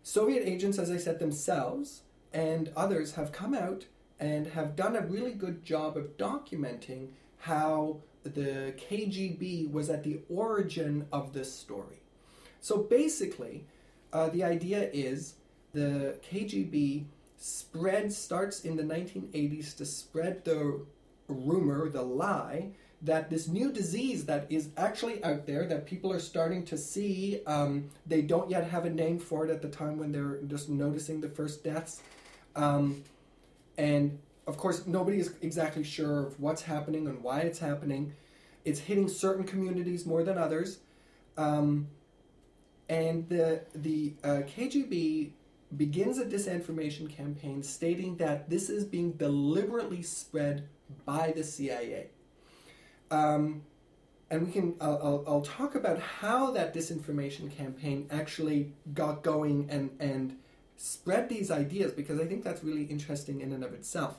[0.02, 3.86] Soviet agents, as I said, themselves and others have come out
[4.20, 10.20] and have done a really good job of documenting how the KGB was at the
[10.30, 12.02] origin of this story.
[12.60, 13.66] So basically,
[14.12, 15.36] uh, the idea is
[15.74, 17.06] the KGB
[17.38, 20.82] spread starts in the 1980s to spread the
[21.28, 22.72] rumor, the lie
[23.02, 27.42] that this new disease that is actually out there that people are starting to see
[27.48, 30.68] um, they don't yet have a name for it at the time when they're just
[30.68, 32.02] noticing the first deaths
[32.58, 33.02] um,
[33.80, 38.14] and of course nobody is exactly sure of what's happening and why it's happening
[38.66, 40.80] it's hitting certain communities more than others
[41.38, 41.88] Um,
[42.90, 45.32] and the the uh, KGB
[45.78, 50.68] begins a disinformation campaign stating that this is being deliberately spread
[51.06, 52.10] by the CIA.
[53.12, 53.64] Um,
[54.32, 59.70] and we can I'll, I'll, I'll talk about how that disinformation campaign actually got going
[59.72, 60.38] and and
[60.82, 64.16] spread these ideas because I think that's really interesting in and of itself.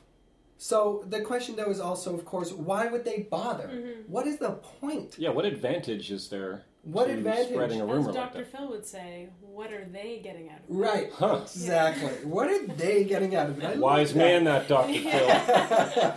[0.59, 3.71] So the question though is also, of course, why would they bother?
[4.07, 4.51] What is the
[4.81, 5.17] point?
[5.19, 7.49] Yeah, what advantage is there What to advantage?
[7.53, 8.39] spreading a As rumor like Dr.
[8.45, 8.53] that?
[8.53, 10.75] Phil would say, what are they getting out of it?
[10.87, 11.41] Right, Huh.
[11.43, 12.11] exactly.
[12.29, 13.65] What are they getting out of it?
[13.65, 14.93] I Wise like man, that Dr.
[14.99, 16.15] Phil.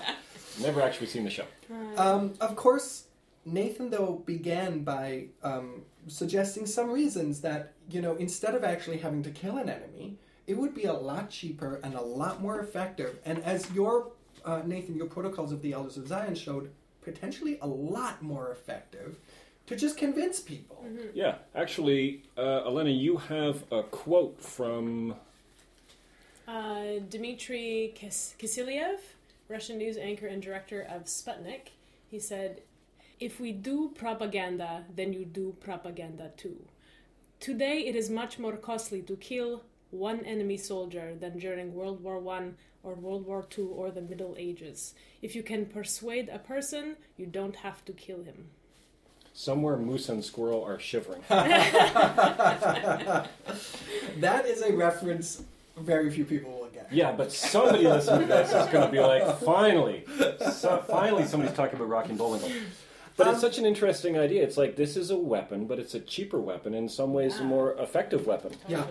[0.62, 1.46] Never actually seen the show.
[1.70, 1.98] that.
[2.00, 3.06] Um, of course,
[3.46, 9.24] Nathan though began by um, suggesting some reasons that you know instead of actually having
[9.24, 10.18] to kill an enemy,
[10.48, 13.20] it would be a lot cheaper and a lot more effective.
[13.26, 14.12] And as your
[14.46, 16.70] uh, Nathan, your protocols of the Elders of Zion showed,
[17.02, 19.18] potentially a lot more effective
[19.68, 20.86] to just convince people.
[21.14, 25.16] Yeah, actually, uh, Alena, you have a quote from.
[26.48, 29.00] Uh, Dmitry Kis- Kiselyov,
[29.48, 31.70] Russian news anchor and director of Sputnik,
[32.10, 32.62] he said,
[33.20, 36.58] If we do propaganda, then you do propaganda too.
[37.40, 39.64] Today it is much more costly to kill
[39.94, 44.36] one enemy soldier than during World War One or World War Two or the Middle
[44.38, 44.94] Ages.
[45.22, 48.50] If you can persuade a person, you don't have to kill him.
[49.34, 51.24] Somewhere Moose and Squirrel are shivering.
[54.18, 55.44] That is a reference
[55.78, 56.88] very few people will get.
[56.92, 60.06] Yeah, but somebody listening to this is going to be like, finally,
[60.52, 62.52] so, finally, somebody's talking about Rocky and Bullwinkle.
[63.16, 64.44] But it's um, such an interesting idea.
[64.44, 67.44] It's like this is a weapon, but it's a cheaper weapon, in some ways, a
[67.44, 68.54] more effective weapon.
[68.68, 68.86] Yeah.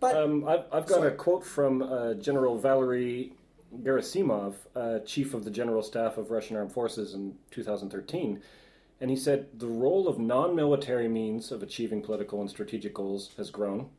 [0.00, 0.14] Totally.
[0.14, 1.08] But Um, I've, I've got Sorry.
[1.12, 3.32] a quote from uh, General Valery
[3.82, 8.40] Gerasimov, uh, chief of the General Staff of Russian Armed Forces in 2013,
[9.00, 13.50] and he said the role of non-military means of achieving political and strategic goals has
[13.50, 13.90] grown,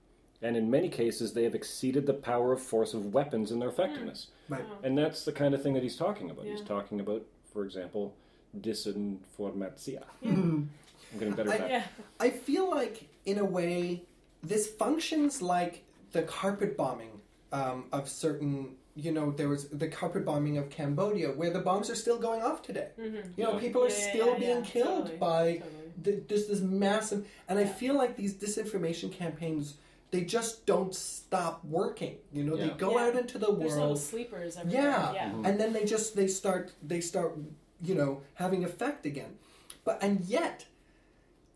[0.41, 3.69] and in many cases they have exceeded the power of force of weapons in their
[3.69, 4.27] effectiveness.
[4.47, 4.65] Right.
[4.83, 6.45] And that's the kind of thing that he's talking about.
[6.45, 7.23] He's talking about,
[7.53, 8.15] for example,
[8.59, 10.03] disinformatia.
[10.23, 10.69] I'm
[11.17, 11.69] getting better at that.
[11.69, 11.83] Yeah.
[12.19, 14.03] I feel like, in a way,
[14.43, 18.75] this functions like the carpet bombing um, of certain.
[18.95, 22.41] You know, there was the carpet bombing of Cambodia, where the bombs are still going
[22.41, 22.89] off today.
[22.97, 23.59] You know, Yeah.
[23.59, 23.99] people are Mm-hmm.
[23.99, 24.61] Yeah, yeah, still yeah, being yeah.
[24.75, 25.93] killed Totally, by totally.
[26.03, 27.25] th- there's this massive.
[27.47, 29.75] And I feel like these disinformation campaigns,
[30.11, 32.17] they just don't stop working.
[32.33, 33.05] You know, they go Yeah.
[33.05, 33.99] out into the There's little world.
[33.99, 34.83] sleepers everywhere.
[34.83, 35.13] Yeah.
[35.13, 35.31] Yeah.
[35.45, 37.37] and then they just they start they start
[37.81, 39.37] you know having effect again
[39.85, 40.65] but and yet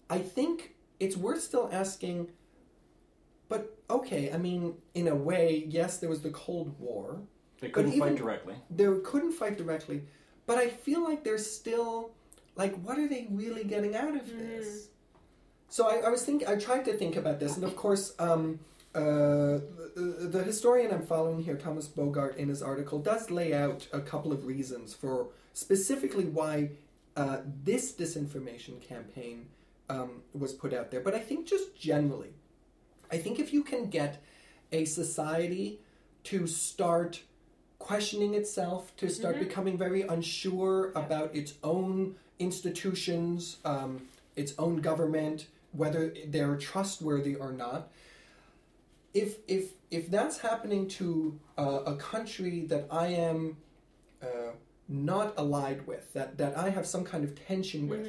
[0.10, 2.30] i think it's worth still asking
[3.50, 3.62] but
[3.98, 4.62] okay i mean
[4.94, 7.06] in a way yes there was the cold war
[7.62, 8.56] They couldn't But fight directly.
[8.80, 10.00] they couldn't fight directly
[10.48, 11.92] but i feel like there's still
[12.62, 14.90] like what are they really getting out of this?
[15.76, 18.44] So I, I was thinking i tried to think about this and of course um,
[18.96, 19.58] uh,
[19.96, 24.02] the, the historian i'm following here thomas Boghardt in his article does lay out a
[24.12, 25.16] couple of reasons for
[25.54, 26.56] specifically why
[27.22, 29.38] uh, this disinformation campaign
[29.90, 31.00] um, was put out there.
[31.08, 32.34] But i think just generally
[33.14, 34.22] i think if you can get
[34.72, 35.80] a society
[36.24, 37.22] to start
[37.84, 44.02] questioning itself, to start becoming very unsure about its own institutions, um,
[44.38, 47.90] its own government, whether they're trustworthy or not.
[49.14, 53.58] If if if that's happening to uh, a country that I am
[54.22, 54.54] uh,
[54.88, 58.08] not allied with, that that I have some kind of tension with,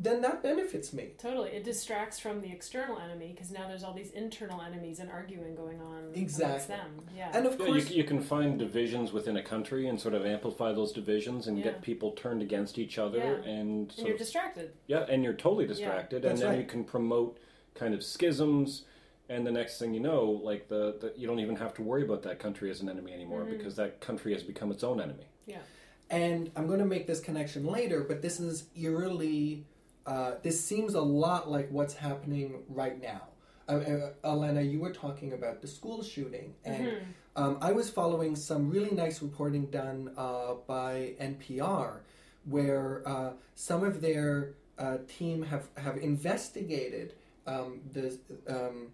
[0.00, 1.10] then that benefits me.
[1.18, 1.50] Totally.
[1.50, 5.56] It distracts from the external enemy because now there's all these internal enemies and arguing
[5.56, 6.76] going on amongst Exactly.
[6.76, 7.02] them.
[7.16, 7.30] Yeah.
[7.34, 10.24] And of Yeah, course, you, you can find divisions within a country and sort of
[10.24, 11.64] amplify those divisions and Yeah.
[11.64, 13.50] get people turned against each other Yeah.
[13.50, 14.72] and and you're of, distracted.
[14.86, 16.58] yeah, and you're totally distracted, and That's then right.
[16.60, 17.38] you can promote
[17.74, 18.84] kind of schisms,
[19.28, 22.02] and the next thing you know, like the, the you don't even have to worry
[22.04, 23.56] about that country as an enemy anymore Mm-hmm.
[23.58, 25.26] because that country has become its own enemy.
[25.46, 25.58] Yeah.
[26.10, 29.64] And I'm going to make this connection later, but this is eerily,
[30.08, 33.22] uh, this seems a lot like what's happening right now.
[33.68, 36.92] Uh, uh, Alena, you were talking about the school shooting, and
[37.36, 41.98] um, I was following some really nice reporting done uh, by NPR,
[42.46, 47.12] where uh, some of their uh, team have have investigated
[47.46, 48.88] um, the um,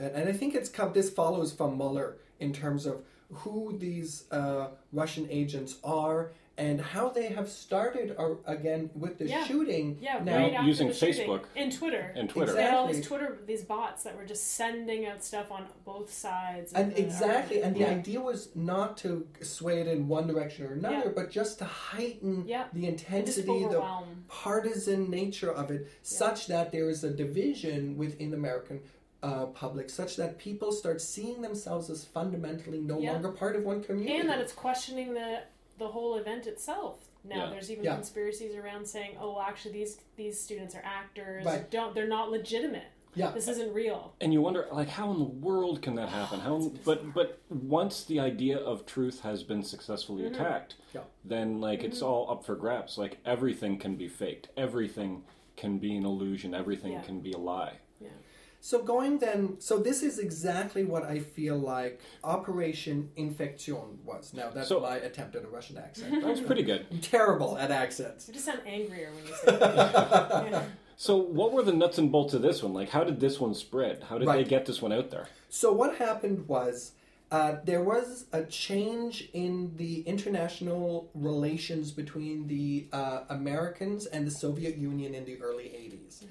[0.00, 4.24] and and I think it's come, this follows from Mueller in terms of who these
[4.32, 9.42] uh, Russian agents are and how they have started uh, again with the Yeah.
[9.44, 9.98] shooting.
[10.02, 11.26] Yeah, now, right after using the shooting.
[11.28, 11.44] Facebook.
[11.56, 12.12] and Twitter.
[12.14, 12.52] And Twitter.
[12.52, 16.12] They had all these Twitter, these bots that were just sending out stuff on both
[16.12, 16.72] sides.
[16.72, 18.06] of And the exactly, and the argument.
[18.08, 21.12] idea was not to sway it in one direction or another, Yeah.
[21.14, 22.66] but just to heighten Yeah.
[22.72, 23.82] the intensity, the
[24.28, 28.80] partisan nature of it, such that there is a division within the American
[29.22, 33.12] uh, public, such that people start seeing themselves as fundamentally no Yeah.
[33.12, 34.16] longer part of one community.
[34.18, 35.42] and that it's questioning the
[35.82, 37.08] the whole event itself.
[37.24, 37.50] Now Yeah.
[37.50, 37.94] there's even Yeah.
[37.94, 41.44] conspiracies around saying, "Oh, actually, these these students are actors.
[41.44, 41.70] Right.
[41.70, 42.84] Don't they're not legitimate.
[43.14, 46.40] yeah, This isn't real." And you wonder, like, how in the world can that happen?
[46.40, 46.70] How?
[46.84, 50.34] But but once the idea of truth has been successfully Mm-hmm.
[50.34, 51.02] attacked, Yeah.
[51.24, 52.96] then like it's all up for grabs.
[52.98, 54.48] Like everything can be faked.
[54.56, 55.24] Everything
[55.56, 56.54] can be an illusion.
[56.54, 57.02] Everything Yeah.
[57.02, 57.74] can be a lie.
[58.62, 58.68] Yeah.
[58.68, 64.32] So going then, so this is exactly what I feel like Operation Infection was.
[64.34, 66.12] Now that's So- my attempt at a Russian accent.
[66.22, 66.86] That was pretty good.
[66.90, 68.28] I'm terrible at accents.
[68.28, 70.50] You just sound angrier when you say that.
[70.50, 70.62] yeah.
[70.96, 72.72] So what were the nuts and bolts of this one?
[72.74, 74.04] Like, how did this one spread?
[74.08, 75.26] How did they get this one out there?
[75.48, 76.92] So what happened was
[77.32, 84.30] uh, there was a change in the international relations between the uh, Americans and the
[84.30, 86.24] Soviet Union in the early 80s.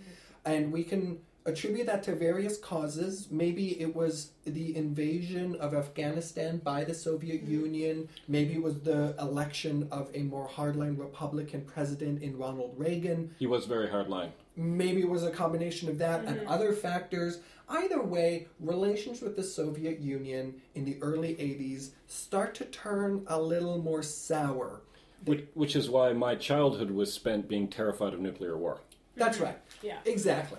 [0.45, 3.27] And we can attribute that to various causes.
[3.31, 7.51] Maybe it was the invasion of Afghanistan by the Soviet mm-hmm.
[7.51, 8.09] Union.
[8.27, 13.35] Maybe it was the election of a more hardline Republican president in Ronald Reagan.
[13.39, 14.31] He was very hardline.
[14.55, 16.49] Maybe it was a combination of that and mm-hmm.
[16.49, 17.39] other factors.
[17.69, 23.41] Either way, relations with the Soviet Union in the early 80s start to turn a
[23.41, 24.81] little more sour.
[25.25, 28.81] Which, which is why my childhood was spent being terrified of nuclear war.
[29.15, 29.57] That's right.
[29.81, 29.99] Yeah.
[30.05, 30.57] Exactly.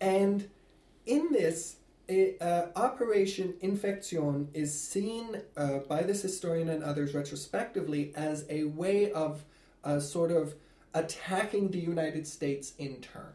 [0.00, 0.48] And
[1.06, 1.76] in this,
[2.08, 8.64] eh, uh, Operation Infection is seen uh, by this historian and others retrospectively as a
[8.64, 9.44] way of
[9.84, 10.54] uh, sort of
[10.94, 13.32] attacking the United States in turn.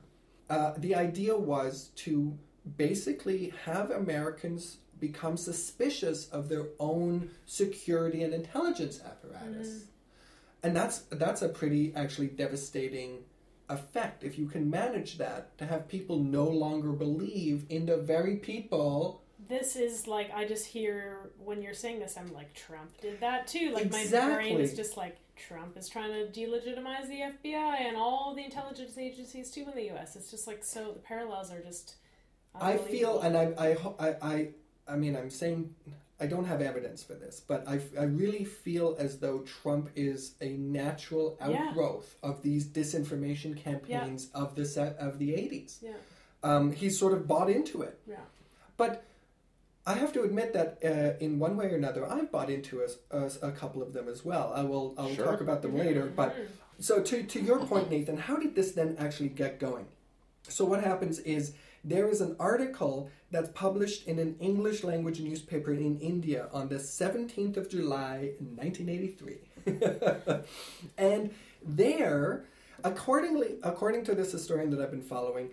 [0.49, 2.37] Uh, the idea was to
[2.77, 9.85] basically have Americans become suspicious of their own security and intelligence apparatus.
[10.61, 13.23] And that's that's a pretty actually devastating
[13.69, 18.35] effect if you can manage that to have people no longer believe in the very
[18.35, 23.19] people This is like I just hear when you're saying this, I'm like Trump did
[23.21, 23.71] that too.
[23.73, 28.33] Like my brain is just like Trump is trying to delegitimize the FBI and all
[28.35, 30.15] the intelligence agencies too in the U.S.
[30.15, 31.95] It's just like so the parallels are just.
[32.55, 34.47] I feel, and I, I, I, I,
[34.87, 35.73] I mean, I'm saying
[36.19, 40.35] I don't have evidence for this, but I, I really feel as though Trump is
[40.41, 41.67] a natural Yeah.
[41.69, 45.79] outgrowth of these disinformation campaigns of the se- of the 80s.
[45.81, 45.91] yeah,
[46.43, 47.99] Um, he's sort of bought into it.
[48.07, 48.17] yeah,
[48.77, 49.03] But
[49.85, 53.17] I have to admit that uh, in one way or another, I've bought into a,
[53.17, 54.53] a, a couple of them as well.
[54.55, 55.25] I will I will Sure.
[55.25, 56.05] talk about them later.
[56.05, 56.35] But
[56.79, 59.87] so to to your point, Nathan, how did this then actually get going?
[60.47, 61.53] So what happens is
[61.83, 66.75] there is an article that's published in an English language newspaper in India on the
[66.75, 69.37] 17th of July, 1983.
[70.97, 71.31] and
[71.65, 72.45] there,
[72.83, 75.49] accordingly, according to this historian that I've been following,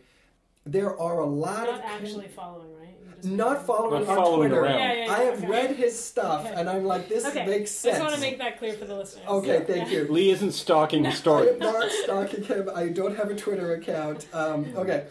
[0.67, 2.89] there are a lot not of actually following, right?
[3.03, 4.63] You just- not following Not on following Twitter.
[4.65, 4.79] around.
[4.79, 5.47] Yeah, yeah, yeah, I have okay.
[5.49, 6.55] read his stuff, Okay.
[6.55, 7.97] and I'm like, this Okay, makes I sense.
[7.99, 9.27] just want to make that clear for the listeners.
[9.27, 10.07] Okay, thank you.
[10.11, 11.61] Lee isn't stalking I am historians.
[11.61, 12.71] not stalking him.
[12.75, 14.27] I don't have a Twitter account.
[14.33, 15.07] Um, okay.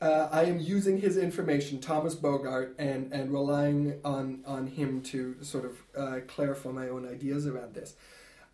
[0.00, 5.36] Uh, I am using his information, Thomas Boghardt, and, and relying on, on him to
[5.42, 7.94] sort of uh, clarify my own ideas around this.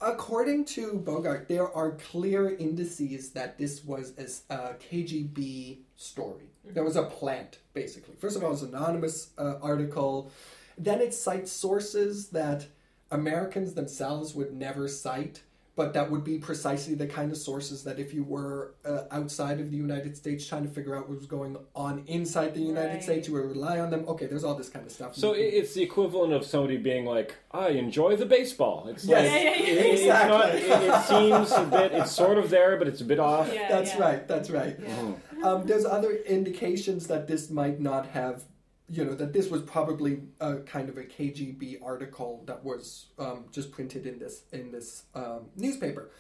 [0.01, 6.45] According to Boghardt, there are clear indices that this was a uh, KGB story.
[6.65, 8.15] There was a plant, basically.
[8.19, 10.31] First of all, it was an anonymous uh, article.
[10.79, 12.67] Then it cites sources that
[13.11, 15.43] Americans themselves would never cite,
[15.77, 19.59] but that would be precisely the kind of sources that if you were uh, outside
[19.59, 22.95] of the United States trying to figure out what was going on inside the United
[22.95, 23.03] Right.
[23.03, 24.05] States, you would rely on them.
[24.07, 25.17] Okay, there's all this kind of stuff.
[25.17, 29.25] So i- it's the equivalent of somebody being like, "I enjoy the baseball." It's Yes.
[29.33, 29.81] like Yeah, yeah, yeah.
[29.81, 30.55] it- it's not.
[30.55, 30.87] Exactly.
[30.87, 31.03] It, it
[31.49, 31.93] seems a bit.
[31.93, 33.51] It's sort of there, but it's a bit off.
[33.53, 34.01] Yeah, That's yeah.
[34.01, 34.29] right.
[34.29, 34.77] That's right.
[34.81, 35.13] Yeah.
[35.43, 38.45] Um, there's other indications that this might not have,
[38.89, 43.47] you know, that this was probably a kind of a KGB article that was um,
[43.51, 46.11] just printed in this in this um, newspaper.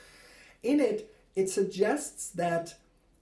[0.63, 2.75] In it, it suggests that.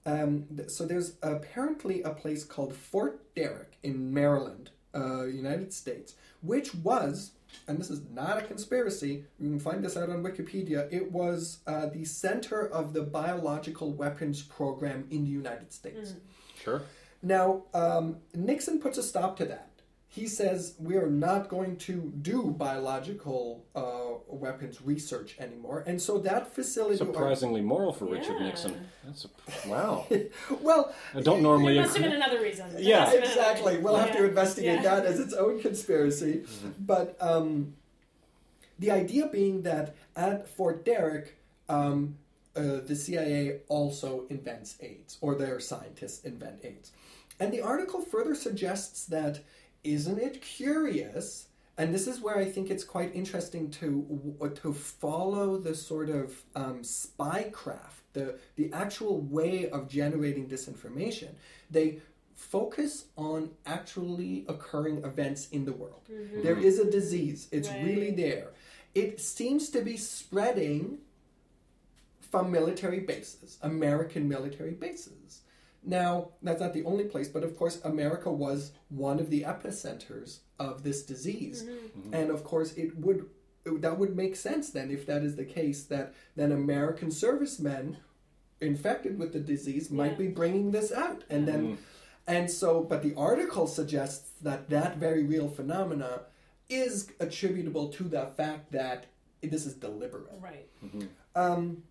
[0.05, 6.15] Um, th- so there's apparently a place called Fort Detrick in Maryland, uh, United States,
[6.41, 7.31] which was,
[7.69, 9.23] and this is not a conspiracy.
[9.39, 10.91] You can find this out on Wikipedia.
[10.91, 16.15] It was uh, the center of the biological weapons program in the United States.
[16.61, 16.81] Sure.
[17.23, 19.69] Now, um, Nixon puts a stop to that.
[20.19, 26.19] he says we are not going to do biological uh, weapons research anymore, and so
[26.19, 26.97] that facility.
[26.97, 28.45] Surprisingly moral for Richard Yeah.
[28.47, 28.73] Nixon.
[29.05, 29.29] That's a,
[29.73, 30.05] wow.
[30.61, 31.73] well, I don't normally.
[31.75, 32.65] There must have been another reason.
[32.77, 32.99] Yeah.
[32.99, 33.71] must have been another exactly.
[33.71, 33.83] reason.
[33.83, 34.89] We'll have to investigate Yeah.
[34.89, 36.33] that as its own conspiracy.
[36.45, 36.69] Mm-hmm.
[36.93, 37.73] But um,
[38.77, 41.29] the idea being that at Fort Detrick,
[41.69, 42.17] um,
[42.55, 46.91] uh, the CIA also invents AIDS, or their scientists invent AIDS.
[47.39, 49.39] And the article further suggests that,
[49.83, 51.47] isn't it curious?
[51.77, 56.43] And this is where I think it's quite interesting to to follow the sort of
[56.55, 61.29] um, spycraft, the the actual way of generating disinformation.
[61.71, 61.99] They
[62.35, 66.01] focus on actually occurring events in the world.
[66.43, 67.83] There is a disease; it's Right.
[67.85, 68.49] really there.
[68.93, 70.99] It seems to be spreading
[72.21, 75.41] from military bases, American military bases.
[75.85, 80.39] Now, that's not the only place, but of course, America was one of the epicenters
[80.59, 81.63] of this disease.
[81.63, 81.99] Mm-hmm.
[81.99, 82.13] Mm-hmm.
[82.13, 83.25] And of course, it would
[83.65, 87.95] that would make sense then if that is the case that then American servicemen
[88.59, 90.17] infected with the disease might Yeah.
[90.17, 91.77] be bringing this out and then
[92.27, 96.23] and so but the article suggests that that very real phenomena
[96.69, 99.05] is attributable to the fact that
[99.41, 100.67] this is deliberate Right.
[100.83, 101.07] Mm-hmm.
[101.35, 101.83] um,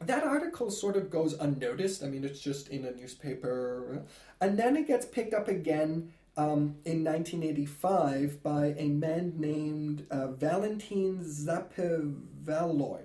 [0.00, 2.02] that article sort of goes unnoticed.
[2.02, 4.02] I mean, it's just in a newspaper.
[4.40, 10.28] And then it gets picked up again um, in 1985 by a man named uh,
[10.28, 13.00] Valentin Zapevalov,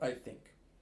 [0.00, 0.38] I think.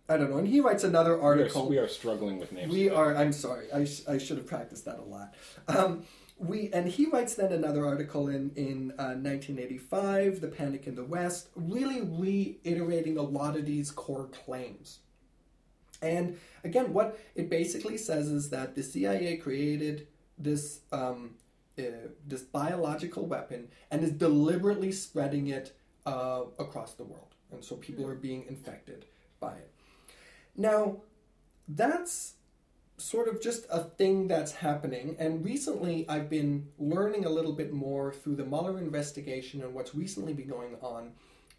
[0.09, 0.39] I don't know.
[0.39, 1.69] And he writes another We are, article.
[1.69, 2.73] we are struggling with names.
[2.73, 3.17] We are.
[3.17, 3.67] I'm sorry.
[3.73, 5.35] I, sh- I should have practiced that a lot.
[5.67, 6.05] Um,
[6.39, 11.03] we and he writes then another article in in uh, 1985, "The Panic in the
[11.03, 15.01] West," really reiterating a lot of these core claims.
[16.11, 20.07] And again, what it basically says is that the CIA created
[20.39, 21.35] this um,
[21.79, 21.83] uh,
[22.27, 25.77] this biological weapon and is deliberately spreading it
[26.07, 29.05] uh, across the world, and so people are being infected
[29.41, 29.71] by it.
[30.57, 30.99] Now,
[31.69, 32.35] that's
[32.99, 35.17] sort of just a thing that's happening.
[35.19, 39.95] And recently, I've been learning a little bit more through the Mueller investigation and what's
[39.95, 41.13] recently been going on.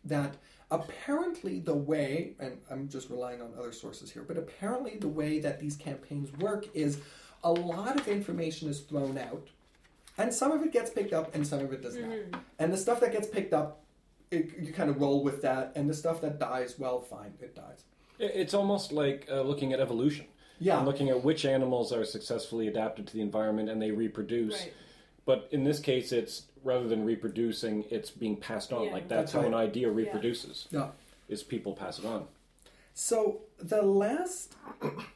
[0.03, 0.35] That
[0.71, 5.39] apparently the way, and I'm just relying on other sources here, but apparently the way
[5.39, 6.99] that these campaigns work is
[7.43, 9.47] a lot of information is thrown out,
[10.17, 12.41] and some of it gets picked up and some of it does not.
[12.59, 13.83] And the stuff that gets picked up,
[14.31, 17.55] it, you kind of roll with that, and the stuff that dies, well, fine, it
[17.55, 17.83] dies.
[18.19, 20.25] It's almost like uh, looking at evolution.
[20.59, 20.77] Yeah.
[20.77, 24.59] And looking at which animals are successfully adapted to the environment and they reproduce.
[24.59, 24.73] Right.
[25.23, 28.85] But in this case, it's rather than reproducing, it's being passed on.
[28.85, 28.91] Yeah.
[28.91, 29.47] Like that's, That's how right.
[29.47, 30.67] an idea reproduces.
[30.71, 30.89] Yeah.
[31.29, 32.27] Is people pass it on.
[32.93, 34.55] So the last,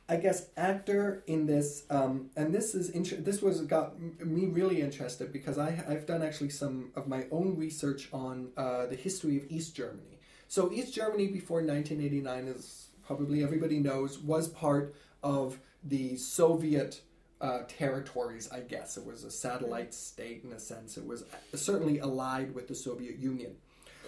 [0.07, 4.81] I guess, actor in this, um, and this is inter- this was got me really
[4.81, 9.37] interested because I I've done actually some of my own research on uh, the history
[9.37, 10.19] of East Germany.
[10.47, 17.01] So East Germany before 1989, as probably everybody knows, was part of the Soviet.
[17.41, 18.97] Uh, territories, I guess.
[18.97, 20.95] It was a satellite state in a sense.
[20.95, 21.23] It was
[21.55, 23.55] certainly allied with the Soviet Union.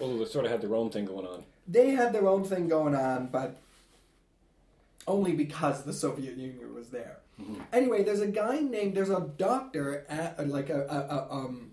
[0.00, 1.42] Although they sort of had their own thing going on.
[1.66, 3.56] They had their own thing going on, but
[5.08, 7.18] only because the Soviet Union was there.
[7.72, 11.72] Anyway, there's a guy named there's a doctor at like a, a, a um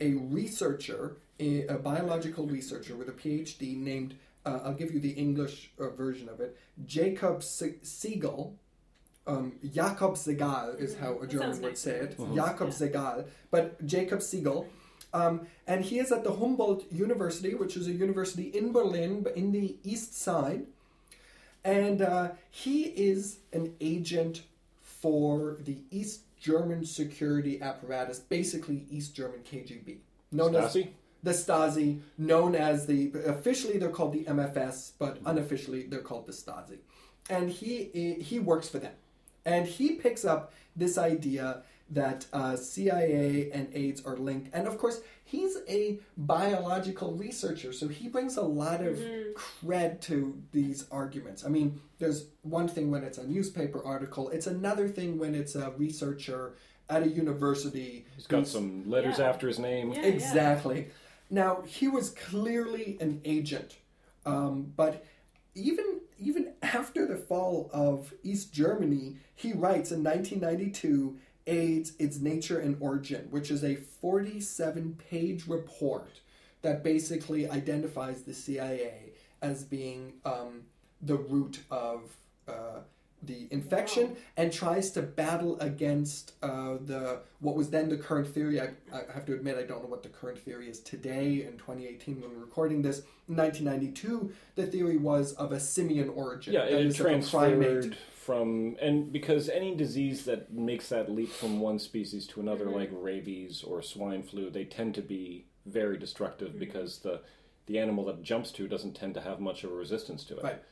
[0.00, 5.10] a researcher, a, a biological researcher with a PhD named uh, I'll give you the
[5.10, 6.56] English uh, version of it.
[6.86, 8.56] Jacob Se- Siegel.
[9.26, 11.80] Um, Jakob Segal is how a German would nice.
[11.80, 12.16] say it.
[12.18, 12.34] Mhm.
[12.34, 12.74] Jakob Yeah.
[12.74, 14.66] Segal, but Jacob Siegel.
[15.14, 19.36] Um, and he is at the Humboldt University, which is a university in Berlin, but
[19.36, 20.66] in the east side.
[21.64, 24.42] And uh, he is an agent
[24.80, 29.98] for the East German security apparatus, basically East German KGB.
[30.32, 30.72] Known as
[31.22, 36.32] the Stasi, known as the officially they're called the MFS, but unofficially they're called the
[36.32, 36.78] Stasi,
[37.30, 38.92] and he he works for them,
[39.44, 44.78] and he picks up this idea that uh, CIA and AIDS are linked, and of
[44.78, 48.98] course he's a biological researcher, so he brings a lot of
[49.34, 51.44] cred to these arguments.
[51.44, 55.54] I mean, there's one thing when it's a newspaper article; it's another thing when it's
[55.54, 56.54] a researcher
[56.88, 58.06] at a university.
[58.16, 59.28] He's got who's- some letters Yeah.
[59.28, 59.92] after his name.
[59.92, 60.02] Yeah.
[60.06, 60.88] Exactly.
[61.30, 63.76] Now he was clearly an agent,
[64.24, 65.04] um, but
[65.54, 72.60] even even after the fall of East Germany, he writes in 1992 AIDS, Its Nature
[72.60, 76.20] and Origin, which is a 47 page report
[76.62, 80.62] that basically identifies the CIA as being um,
[81.00, 82.80] the root of uh,
[83.24, 84.16] the infection Wow.
[84.36, 88.60] and tries to battle against uh, the what was then the current theory.
[88.60, 91.52] I, I have to admit I don't know what the current theory is today in
[91.58, 93.02] 2018 when we're recording this.
[93.28, 96.52] In 1992, the theory was of a simian origin.
[96.54, 97.28] Yeah, that it is of a primate.
[97.30, 102.66] transferred from and because any disease that makes that leap from one species to another,
[102.66, 102.74] Mm-hmm.
[102.76, 106.58] like rabies or swine flu, they tend to be very destructive Mm-hmm.
[106.58, 107.20] because the
[107.66, 110.42] the animal that jumps to doesn't tend to have much of a resistance to it.
[110.42, 110.62] Right.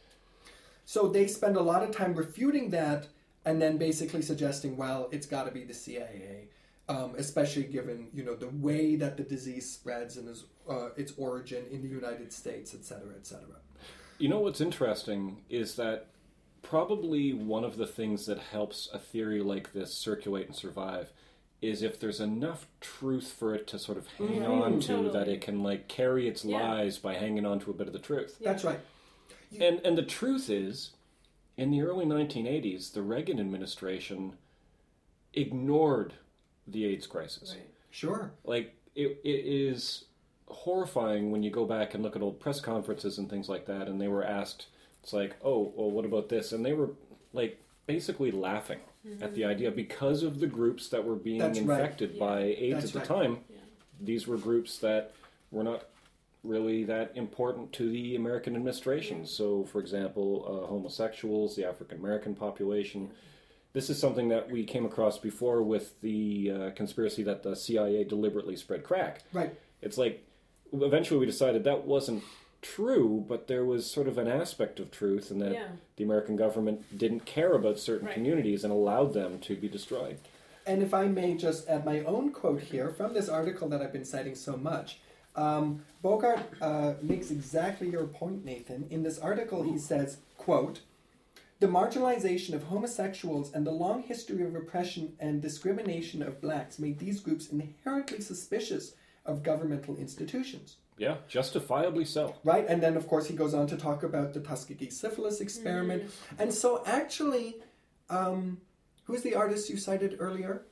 [0.90, 3.06] So they spend a lot of time refuting that
[3.44, 6.48] and then basically suggesting, well, it's got to be the CIA,
[6.88, 11.12] um, especially given you know the way that the disease spreads and its, uh, its
[11.16, 13.60] origin in the United States, et cetera, et cetera.
[14.18, 16.08] You know what's interesting is that
[16.62, 21.12] probably one of the things that helps a theory like this circulate and survive
[21.62, 25.40] is if there's enough truth for it to sort of hang on to that it
[25.40, 26.68] can like carry its Yeah.
[26.68, 28.38] lies by hanging on to a bit of the truth.
[28.40, 28.80] That's right.
[29.58, 30.90] And and the truth is,
[31.56, 34.34] in the early 1980s, the Reagan administration
[35.34, 36.14] ignored
[36.66, 37.54] the AIDS crisis.
[37.56, 37.68] Right.
[37.90, 38.32] Sure.
[38.44, 40.04] Like it, it is
[40.46, 43.88] horrifying when you go back and look at old press conferences and things like that,
[43.88, 44.66] and they were asked,
[45.02, 46.90] "It's like, oh, well, what about this?" And they were
[47.32, 48.80] like basically laughing
[49.20, 49.50] at the mm-hmm.
[49.50, 51.80] idea because of the groups that were being That's right.
[51.80, 52.20] infected Yeah.
[52.20, 53.22] by AIDS That's at the right.
[53.22, 53.38] time.
[53.48, 53.56] Yeah.
[54.00, 55.12] These were groups that
[55.50, 55.84] were not
[56.42, 59.26] really that important to the American administration.
[59.26, 63.10] So, for example, uh, homosexuals, the African American population.
[63.72, 68.02] This is something that we came across before with the uh, conspiracy that the CIA
[68.04, 69.22] deliberately spread crack.
[69.32, 69.54] Right.
[69.80, 70.26] It's like
[70.72, 72.24] eventually we decided that wasn't
[72.62, 75.68] true, but there was sort of an aspect of truth, and that Yeah.
[75.96, 78.14] the American government didn't care about certain Right.
[78.14, 80.18] communities and allowed them to be destroyed.
[80.66, 83.92] And if I may just add my own quote here from this article that I've
[83.92, 84.98] been citing so much.
[85.36, 88.86] Um, Boghardt uh, makes exactly your point, Nathan.
[88.90, 90.80] In this article, he says, quote,
[91.60, 96.98] the marginalization of homosexuals and the long history of oppression and discrimination of blacks made
[96.98, 98.94] these groups inherently suspicious
[99.26, 100.76] of governmental institutions.
[100.96, 102.34] Yeah, justifiably so.
[102.44, 102.66] Right?
[102.66, 106.10] And then, of course, he goes on to talk about the Tuskegee syphilis experiment.
[106.38, 107.56] And so, actually,
[108.08, 108.60] um,
[109.04, 110.62] who's the artist you cited earlier?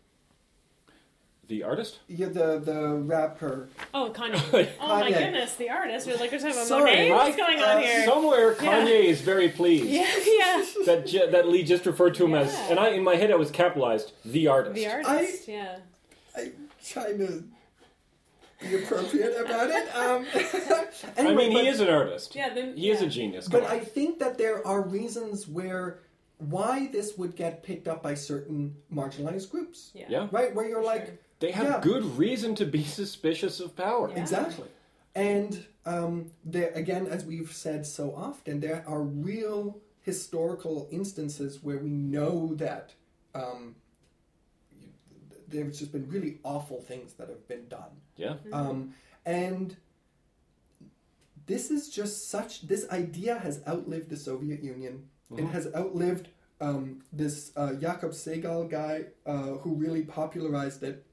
[1.49, 1.99] The artist?
[2.09, 3.70] Yeah, the the rapper.
[3.94, 4.68] Oh, Kanye.
[4.80, 5.18] Oh my Kanye.
[5.18, 6.07] goodness, the artist.
[6.07, 7.11] We're like, we're talking about Sorry, Monet.
[7.12, 8.05] What's going on uh, here?
[8.05, 8.84] Somewhere Yeah.
[8.84, 10.64] Kanye is very pleased yeah, yeah.
[10.84, 12.66] that J- that Lee just referred to him as, Yeah.
[12.70, 14.74] and I in my head I was capitalized the artist.
[14.74, 15.49] The artist.
[15.49, 15.78] yeah.
[16.36, 16.53] I'm
[16.84, 17.44] trying to
[18.61, 19.96] be appropriate about it.
[19.96, 22.34] Um, I anyway, mean, but, he is an artist.
[22.36, 22.53] Yeah.
[22.53, 23.07] Then, He is yeah.
[23.07, 23.49] a genius.
[23.49, 23.86] But come I on.
[23.86, 26.01] think that there are reasons where
[26.36, 30.05] why this would get picked up by certain marginalized groups, Yeah.
[30.11, 30.55] yeah, right?
[30.55, 31.18] Where you're For like, sure.
[31.41, 31.80] They have Yeah.
[31.80, 34.11] good reason to be suspicious of power.
[34.11, 34.20] Yeah.
[34.20, 34.68] Exactly.
[35.14, 41.78] And um, there again, as we've said so often, there are real historical instances where
[41.78, 42.95] we know that
[43.34, 43.74] um,
[45.49, 47.91] there's just been really awful things that have been done.
[48.16, 49.76] Yeah, Um, and
[51.47, 55.09] this is just such, this idea has outlived the Soviet Union.
[55.36, 56.28] It has outlived
[56.61, 61.05] um, this uh, Jakob Segal guy uh, who really popularized it.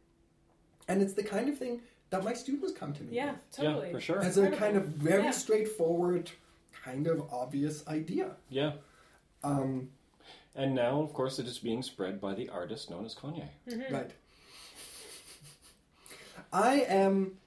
[0.88, 1.81] And it's the kind of thing
[2.11, 3.88] that my students come to me Yeah, with totally.
[3.88, 4.19] yeah, for sure.
[4.21, 5.31] as a kind of very Yeah.
[5.31, 6.31] straightforward,
[6.83, 8.36] kind of obvious idea.
[8.49, 8.73] Yeah,
[9.43, 9.89] Um,
[10.55, 13.49] and now of course it is being spread by the artist known as Kanye.
[13.67, 13.93] Mm-hmm.
[13.93, 14.11] Right.
[16.53, 17.38] I am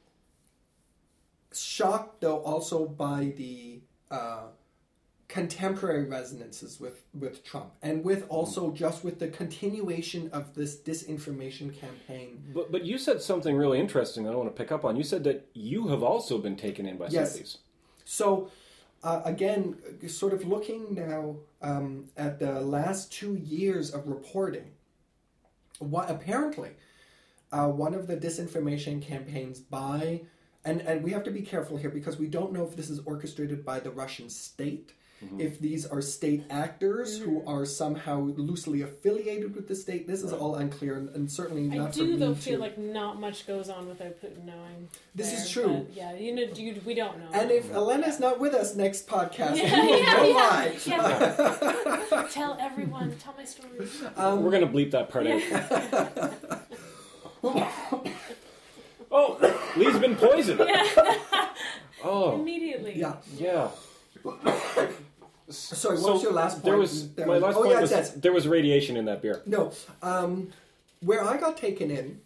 [1.52, 3.80] shocked, though, also by the
[4.10, 4.48] uh,
[5.28, 11.78] contemporary resonances with, with Trump, and with also just with the continuation of this disinformation
[11.78, 12.42] campaign.
[12.54, 14.96] But but you said something really interesting that I want to pick up on.
[14.96, 17.32] You said that you have also been taken in by some Yes.
[17.34, 17.58] of these.
[18.06, 18.50] So,
[19.02, 19.76] uh, again,
[20.08, 24.72] sort of looking now um, at the last two years of reporting,
[25.78, 26.70] what apparently
[27.52, 30.22] uh, one of the disinformation campaigns by,
[30.64, 33.00] and, and we have to be careful here because we don't know if this is
[33.00, 34.94] orchestrated by the Russian state.
[35.36, 40.32] If these are state actors who are somehow loosely affiliated with the state, this is
[40.32, 42.40] all unclear, and, and certainly I not for do me though to.
[42.40, 44.88] feel like not much goes on without Putin knowing.
[45.16, 45.86] This is true.
[45.92, 47.28] yeah, you know, you, we don't know.
[47.32, 50.76] and if Alena's not with us next podcast, Yeah, we will yeah, know yeah, why.
[50.86, 52.24] yeah.
[52.30, 53.88] tell everyone, tell my story.
[54.16, 55.42] Um, We're gonna bleep that part out.
[59.10, 60.60] oh, Lee's been poisoned.
[62.04, 62.94] Oh, Immediately.
[62.96, 63.16] Yeah.
[63.36, 63.68] yeah.
[65.50, 66.64] Sorry, what So, was your last point?
[66.64, 68.10] There was There my was- last oh, point yes, was yes.
[68.12, 69.42] there was radiation in that beer.
[69.46, 69.72] No.
[70.02, 70.50] Um,
[71.00, 72.20] where I got taken in,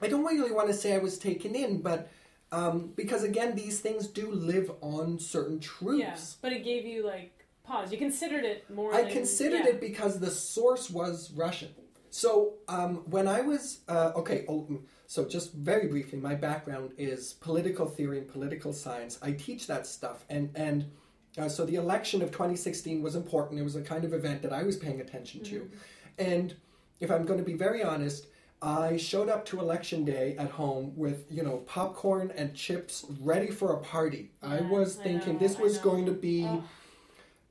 [0.00, 2.08] I don't really want to say I was taken in, but
[2.50, 6.00] um, because again, these things do live on certain truths.
[6.00, 7.32] Yeah, but it gave you like
[7.64, 7.92] pause.
[7.92, 8.92] You considered it more.
[8.94, 9.70] I than- considered yeah.
[9.70, 11.70] it because the source was Russian.
[12.10, 16.92] So um, when I was uh, okay, oh, mm, so just very briefly, my background
[16.98, 19.18] is political theory and political science.
[19.22, 20.90] I teach that stuff, and and
[21.38, 23.60] uh, so the election of 2016 was important.
[23.60, 25.70] It was a kind of event that I was paying attention to,
[26.18, 26.54] and
[27.00, 28.26] if I'm going to be very honest.
[28.64, 33.48] I showed up to election day at home with, you know, popcorn and chips ready
[33.50, 34.30] for a party.
[34.40, 36.62] I Yeah, was I thinking know, this was going to be Oh.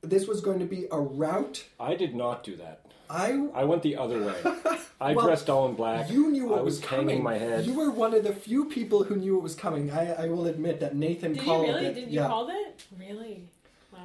[0.00, 1.64] this was going to be a rout.
[1.78, 2.86] I did not do that.
[3.10, 4.40] I I went the other way.
[5.02, 6.10] I Well, dressed all in black.
[6.10, 7.08] you knew what I was, coming.
[7.08, 7.66] hanging my head.
[7.66, 9.90] You were one of the few people who knew it was coming.
[9.90, 11.86] I, I will admit that Nathan Did you called really?
[11.88, 11.94] it.
[11.94, 12.26] Did you yeah.
[12.28, 12.86] call it?
[12.98, 13.50] Really?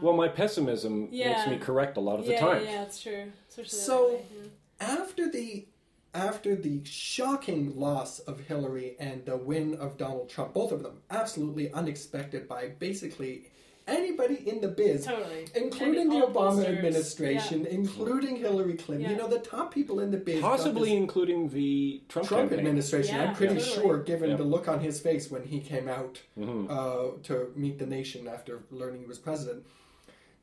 [0.02, 0.08] Wow.
[0.10, 2.64] Well, my pessimism makes me correct a lot of the yeah, time.
[2.64, 3.32] yeah, yeah, that's true.
[3.50, 5.02] Especially So- that way, yeah.
[5.02, 5.66] after the
[6.14, 11.02] after the shocking loss of Hillary and the win of Donald Trump, both of them
[11.12, 13.52] absolutely unexpected by basically
[13.88, 15.46] anybody in the biz, Totally.
[15.54, 16.34] including And the Obama
[16.66, 16.78] pollsters.
[16.78, 19.12] administration, including Hillary Clinton.
[19.12, 20.42] You know, the top people in the biz.
[20.42, 23.16] Possibly including the Trump, Trump administration.
[23.16, 23.76] Yeah, I'm pretty totally.
[23.84, 24.38] sure, given Yeah.
[24.38, 26.68] the look on his face when he came out Mhm.
[26.70, 29.66] uh, to meet the nation after learning he was president.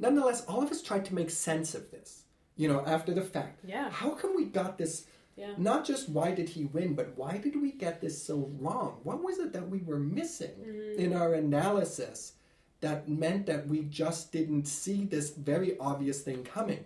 [0.05, 2.22] Nonetheless, all of us tried to make sense of this.
[2.57, 3.61] You know, after the fact.
[3.66, 3.90] Yeah.
[3.90, 5.07] How come we got this?
[5.36, 5.55] Yeah.
[5.59, 9.00] Not just why did he win, but why did we get this so wrong?
[9.02, 11.00] What was it that we were missing Mm-hmm.
[11.05, 12.34] in our analysis
[12.80, 16.84] that meant that we just didn't see this very obvious thing coming?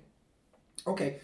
[0.86, 1.18] Okay,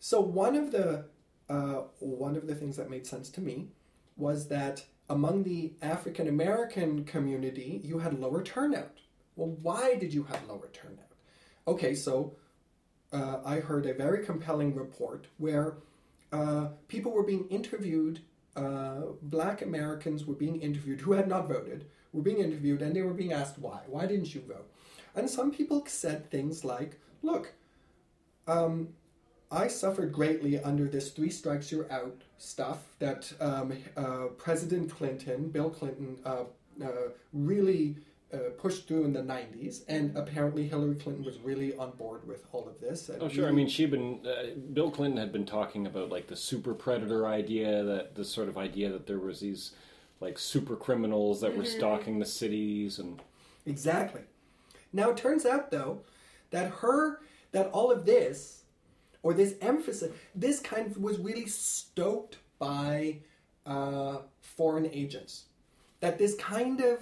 [0.00, 1.04] so one of the
[1.48, 3.68] uh, one of the things that made sense to me
[4.16, 8.98] was that among the African American community, you had lower turnout.
[9.36, 11.12] Well, why did you have lower turnout?
[11.66, 12.36] Okay, so
[13.12, 15.78] uh, I heard a very compelling report where
[16.32, 18.20] uh, people were being interviewed,
[18.56, 23.02] uh, black Americans were being interviewed who had not voted, were being interviewed, and they
[23.02, 23.80] were being asked why.
[23.86, 24.70] Why didn't you vote?
[25.16, 27.52] And some people said things like, look,
[28.46, 28.88] um,
[29.50, 35.48] I suffered greatly under this three strikes you're out stuff that um, uh, President Clinton,
[35.50, 36.44] Bill Clinton, uh,
[36.82, 37.96] uh, really
[38.34, 42.44] uh, pushed through in the 90s, and apparently Hillary Clinton was really on board with
[42.52, 43.08] all of this.
[43.08, 43.48] and Oh, sure.
[43.48, 44.20] I mean, she'd been.
[44.26, 48.48] Uh, Bill Clinton had been talking about like the super predator idea, that the sort
[48.48, 49.72] of idea that there was these
[50.20, 53.20] like super criminals that were stalking the cities, and
[53.66, 54.22] Exactly.
[54.92, 56.02] Now it turns out though
[56.50, 57.20] that her
[57.52, 58.62] that all of this
[59.22, 63.18] or this emphasis this kind of was really stoked by
[63.66, 65.44] uh, foreign agents.
[66.00, 67.00] That this kind of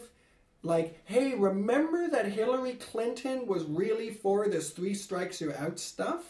[0.62, 6.22] like, hey, remember that Hillary Clinton was really for this three strikes you're out stuff?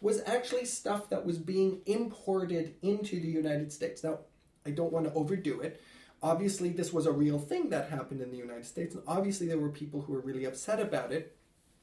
[0.00, 4.02] Was actually stuff that was being imported into the United States.
[4.02, 4.20] Now,
[4.66, 5.80] I don't want to overdo it.
[6.22, 9.58] Obviously, this was a real thing that happened in the United States, and obviously, there
[9.58, 11.36] were people who were really upset about it.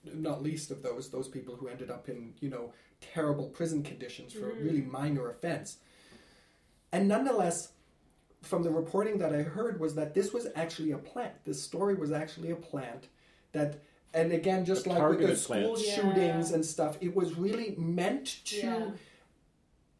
[0.05, 2.71] Not least of those, those people who ended up in, you know,
[3.01, 5.77] terrible prison conditions for a really minor offense.
[6.91, 7.73] And nonetheless,
[8.41, 11.33] from the reporting that I heard, was that this was actually a plant.
[11.45, 13.07] This story was actually a plant
[13.51, 13.79] that,
[14.13, 15.87] and again, just A like with the school plant.
[15.87, 15.95] Yeah.
[15.95, 18.91] shootings and stuff, it was really meant to Yeah.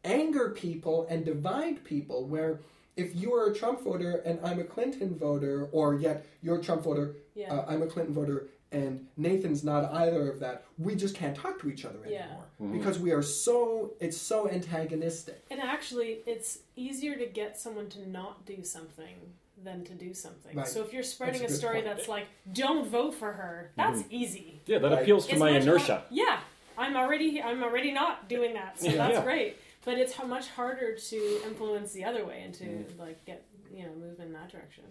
[0.04, 2.26] anger people and divide people.
[2.26, 2.60] Where
[3.00, 6.62] if you are a Trump voter and I'm a Clinton voter, or yet you're a
[6.62, 7.54] Trump voter, Yeah.
[7.54, 11.60] uh, I'm a Clinton voter, and Nathan's not either of that, we just can't talk
[11.62, 12.24] to each other Yeah.
[12.24, 12.78] anymore Mm-hmm.
[12.78, 15.44] because we are so it's so antagonistic.
[15.50, 19.16] And actually, it's easier to get someone to not do something
[19.64, 20.56] than to do something.
[20.56, 20.68] Right.
[20.68, 21.86] So if you're spreading That's a a story point.
[21.86, 24.62] that's like, don't vote for her, that's easy.
[24.66, 25.02] yeah, that Right.
[25.02, 25.96] appeals to It's my inertia.
[25.96, 26.40] har- yeah,
[26.78, 28.96] I'm already I'm already not doing that, so Yeah.
[28.98, 29.24] that's Yeah.
[29.24, 29.58] great.
[29.86, 32.98] But it's how much harder to influence the other way and to Mm.
[33.00, 34.84] like get you know move in that direction.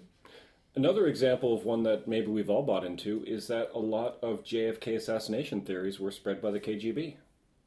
[0.74, 4.45] Another example of one that maybe we've all bought into is that a lot of
[4.45, 7.16] JFK assassination theories were spread by the KGB.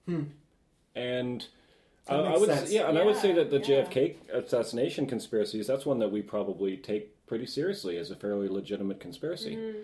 [0.06, 0.24] hmm.
[0.96, 1.48] And
[2.08, 2.72] That uh, I would, sense.
[2.72, 3.84] yeah, and I would say that the yeah.
[3.86, 9.00] JFK assassination conspiracies that's one that we probably take pretty seriously as a fairly legitimate
[9.00, 9.56] conspiracy.
[9.56, 9.78] Mm-hmm.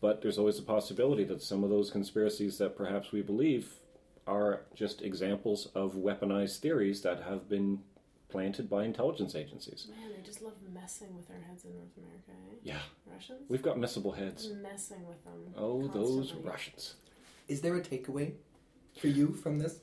[0.00, 3.78] But there's always a possibility that some of those conspiracies that perhaps we believe
[4.26, 7.80] are just examples of weaponized theories that have been
[8.28, 9.88] planted by intelligence agencies.
[9.90, 12.30] Man, they just love messing with our heads in North America.
[12.30, 12.56] Eh?
[12.62, 12.78] Yeah,
[13.12, 14.48] Russians we've got missable heads.
[14.62, 15.54] messing with them.
[15.56, 16.32] Oh, those.
[16.34, 16.94] Russians.
[17.48, 18.32] Is there a takeaway
[18.98, 19.80] for you from this?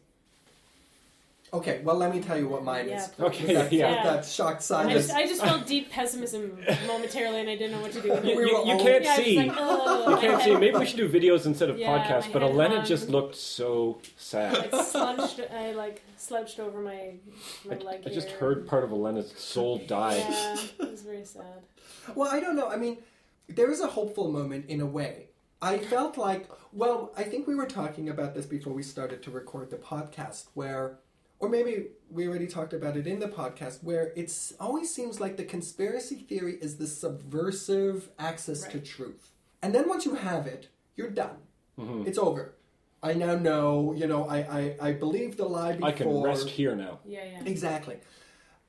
[1.52, 3.10] Okay, well, let me tell you what mine Yeah, is.
[3.20, 3.90] Okay, With that, yeah.
[3.90, 4.94] with that shocked I silence.
[5.08, 8.24] just, I just felt deep pessimism momentarily, and I didn't know what to do with
[8.24, 8.38] You, it.
[8.38, 9.38] We you- were you can't Yeah, see.
[9.38, 10.56] like, oh, you can't see.
[10.56, 12.32] Maybe we should do videos instead of Yeah, podcasts.
[12.32, 12.86] But head Alena hung.
[12.86, 14.72] just looked so sad.
[14.72, 17.14] like slouched, I like slouched over my,
[17.66, 18.04] my I, leg.
[18.06, 20.18] I just heard part of Alena's soul die.
[20.18, 21.64] Yeah, it was very sad.
[22.14, 22.70] Well, I don't know.
[22.70, 22.98] I mean,
[23.48, 25.26] there is a hopeful moment in a way
[25.62, 29.32] I felt like, well, I think we were talking about this before we started to
[29.32, 31.00] record the podcast, where,
[31.40, 35.38] or maybe we already talked about it in the podcast, where it always seems like
[35.38, 39.32] the conspiracy theory is the subversive access to truth.
[39.62, 41.38] And then once you have it, you're done.
[41.80, 42.08] Mm-hmm.
[42.08, 42.56] It's over.
[43.02, 45.88] I now know, you know, I, I, I believed the lie before.
[45.88, 47.00] I can rest here now.
[47.06, 47.44] Yeah, yeah.
[47.46, 47.98] Exactly.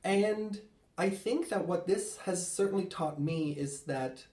[0.04, 0.60] And
[0.96, 4.24] I think that what this has certainly taught me is that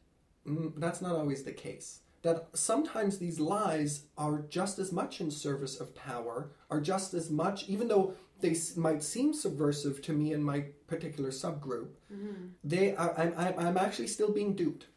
[0.47, 2.01] mm, that's not always the case.
[2.21, 7.31] That sometimes these lies are just as much in service of power, are just as
[7.31, 12.47] much, even though they s- might seem subversive to me and my particular subgroup, mm-hmm.
[12.63, 14.87] they are, I'm, I'm, I'm actually still being duped.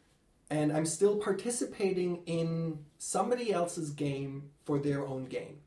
[0.49, 5.59] And I'm still participating in somebody else's game for their own gain.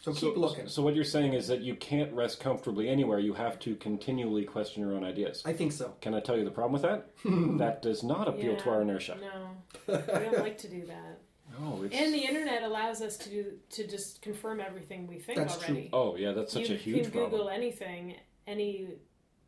[0.00, 0.68] So keep so, looking.
[0.68, 3.18] So what you're saying is that you can't rest comfortably anywhere.
[3.18, 5.42] You have to continually question your own ideas.
[5.44, 5.94] I think so.
[6.00, 7.08] Can I tell you the problem with that?
[7.58, 9.18] that does not appeal to our inertia.
[9.20, 9.50] No,
[9.88, 11.20] we don't like to do that.
[11.60, 11.94] No, it's.
[11.94, 15.74] And the internet allows us to do to just confirm everything we think That's true.
[15.74, 15.90] already.
[15.92, 16.96] oh yeah, that's such you a huge problem.
[16.96, 17.30] You can problem.
[17.30, 18.88] Google anything, any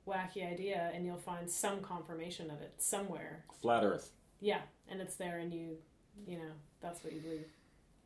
[0.09, 3.45] wacky idea, and you'll find some confirmation of it somewhere.
[3.61, 4.11] Flat Earth.
[4.41, 5.77] Yeah, and it's there, and you,
[6.27, 7.47] you know, that's what you believe.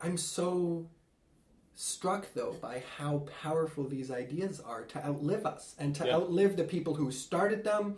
[0.00, 0.86] I'm so
[1.76, 6.14] struck though by how powerful these ideas are to outlive us and to Yeah.
[6.16, 7.96] outlive the people who started them,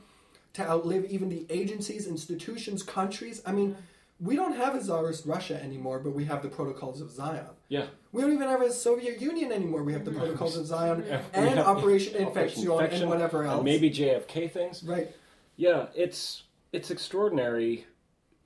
[0.54, 3.42] to outlive even the agencies, institutions, countries.
[3.44, 3.76] I mean,
[4.18, 7.46] we don't have a czarist Russia anymore, but we have the Protocols of Zion.
[7.68, 7.86] Yeah.
[8.12, 9.82] We don't even have a Soviet Union anymore.
[9.82, 13.56] We have the Protocols of Zion Yeah, and Operation Operation Infection and whatever else.
[13.56, 14.82] And maybe JFK things.
[14.82, 15.14] right.
[15.56, 17.86] Yeah, it's it's extraordinary.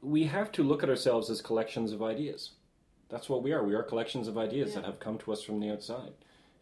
[0.03, 2.51] We have to look at ourselves as collections of ideas.
[3.09, 3.65] That's what we are.
[3.65, 6.13] We are collections of ideas that have come to us from the outside.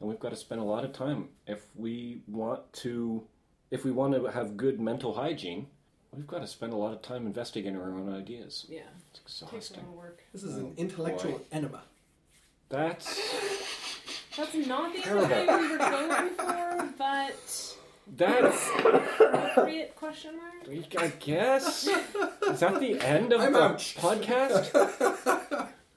[0.01, 3.25] And we've got to spend a lot of time if we want to
[3.71, 5.67] if we want to have good mental hygiene,
[6.15, 8.67] we've got to spend a lot of time investigating our own ideas.
[8.69, 8.81] Yeah,
[9.15, 9.81] It's takes a exhausting.
[9.85, 10.21] of work.
[10.33, 11.41] This is oh, an Oh, intellectual boy.
[11.53, 11.83] enema.
[12.69, 13.07] That's
[14.37, 15.31] That's not the Terrible.
[15.33, 17.75] interview we were going for, but
[18.17, 20.99] that's appropriate question mark.
[20.99, 21.87] I guess.
[21.87, 23.79] Is that the end of I'm the out.
[23.79, 25.69] podcast?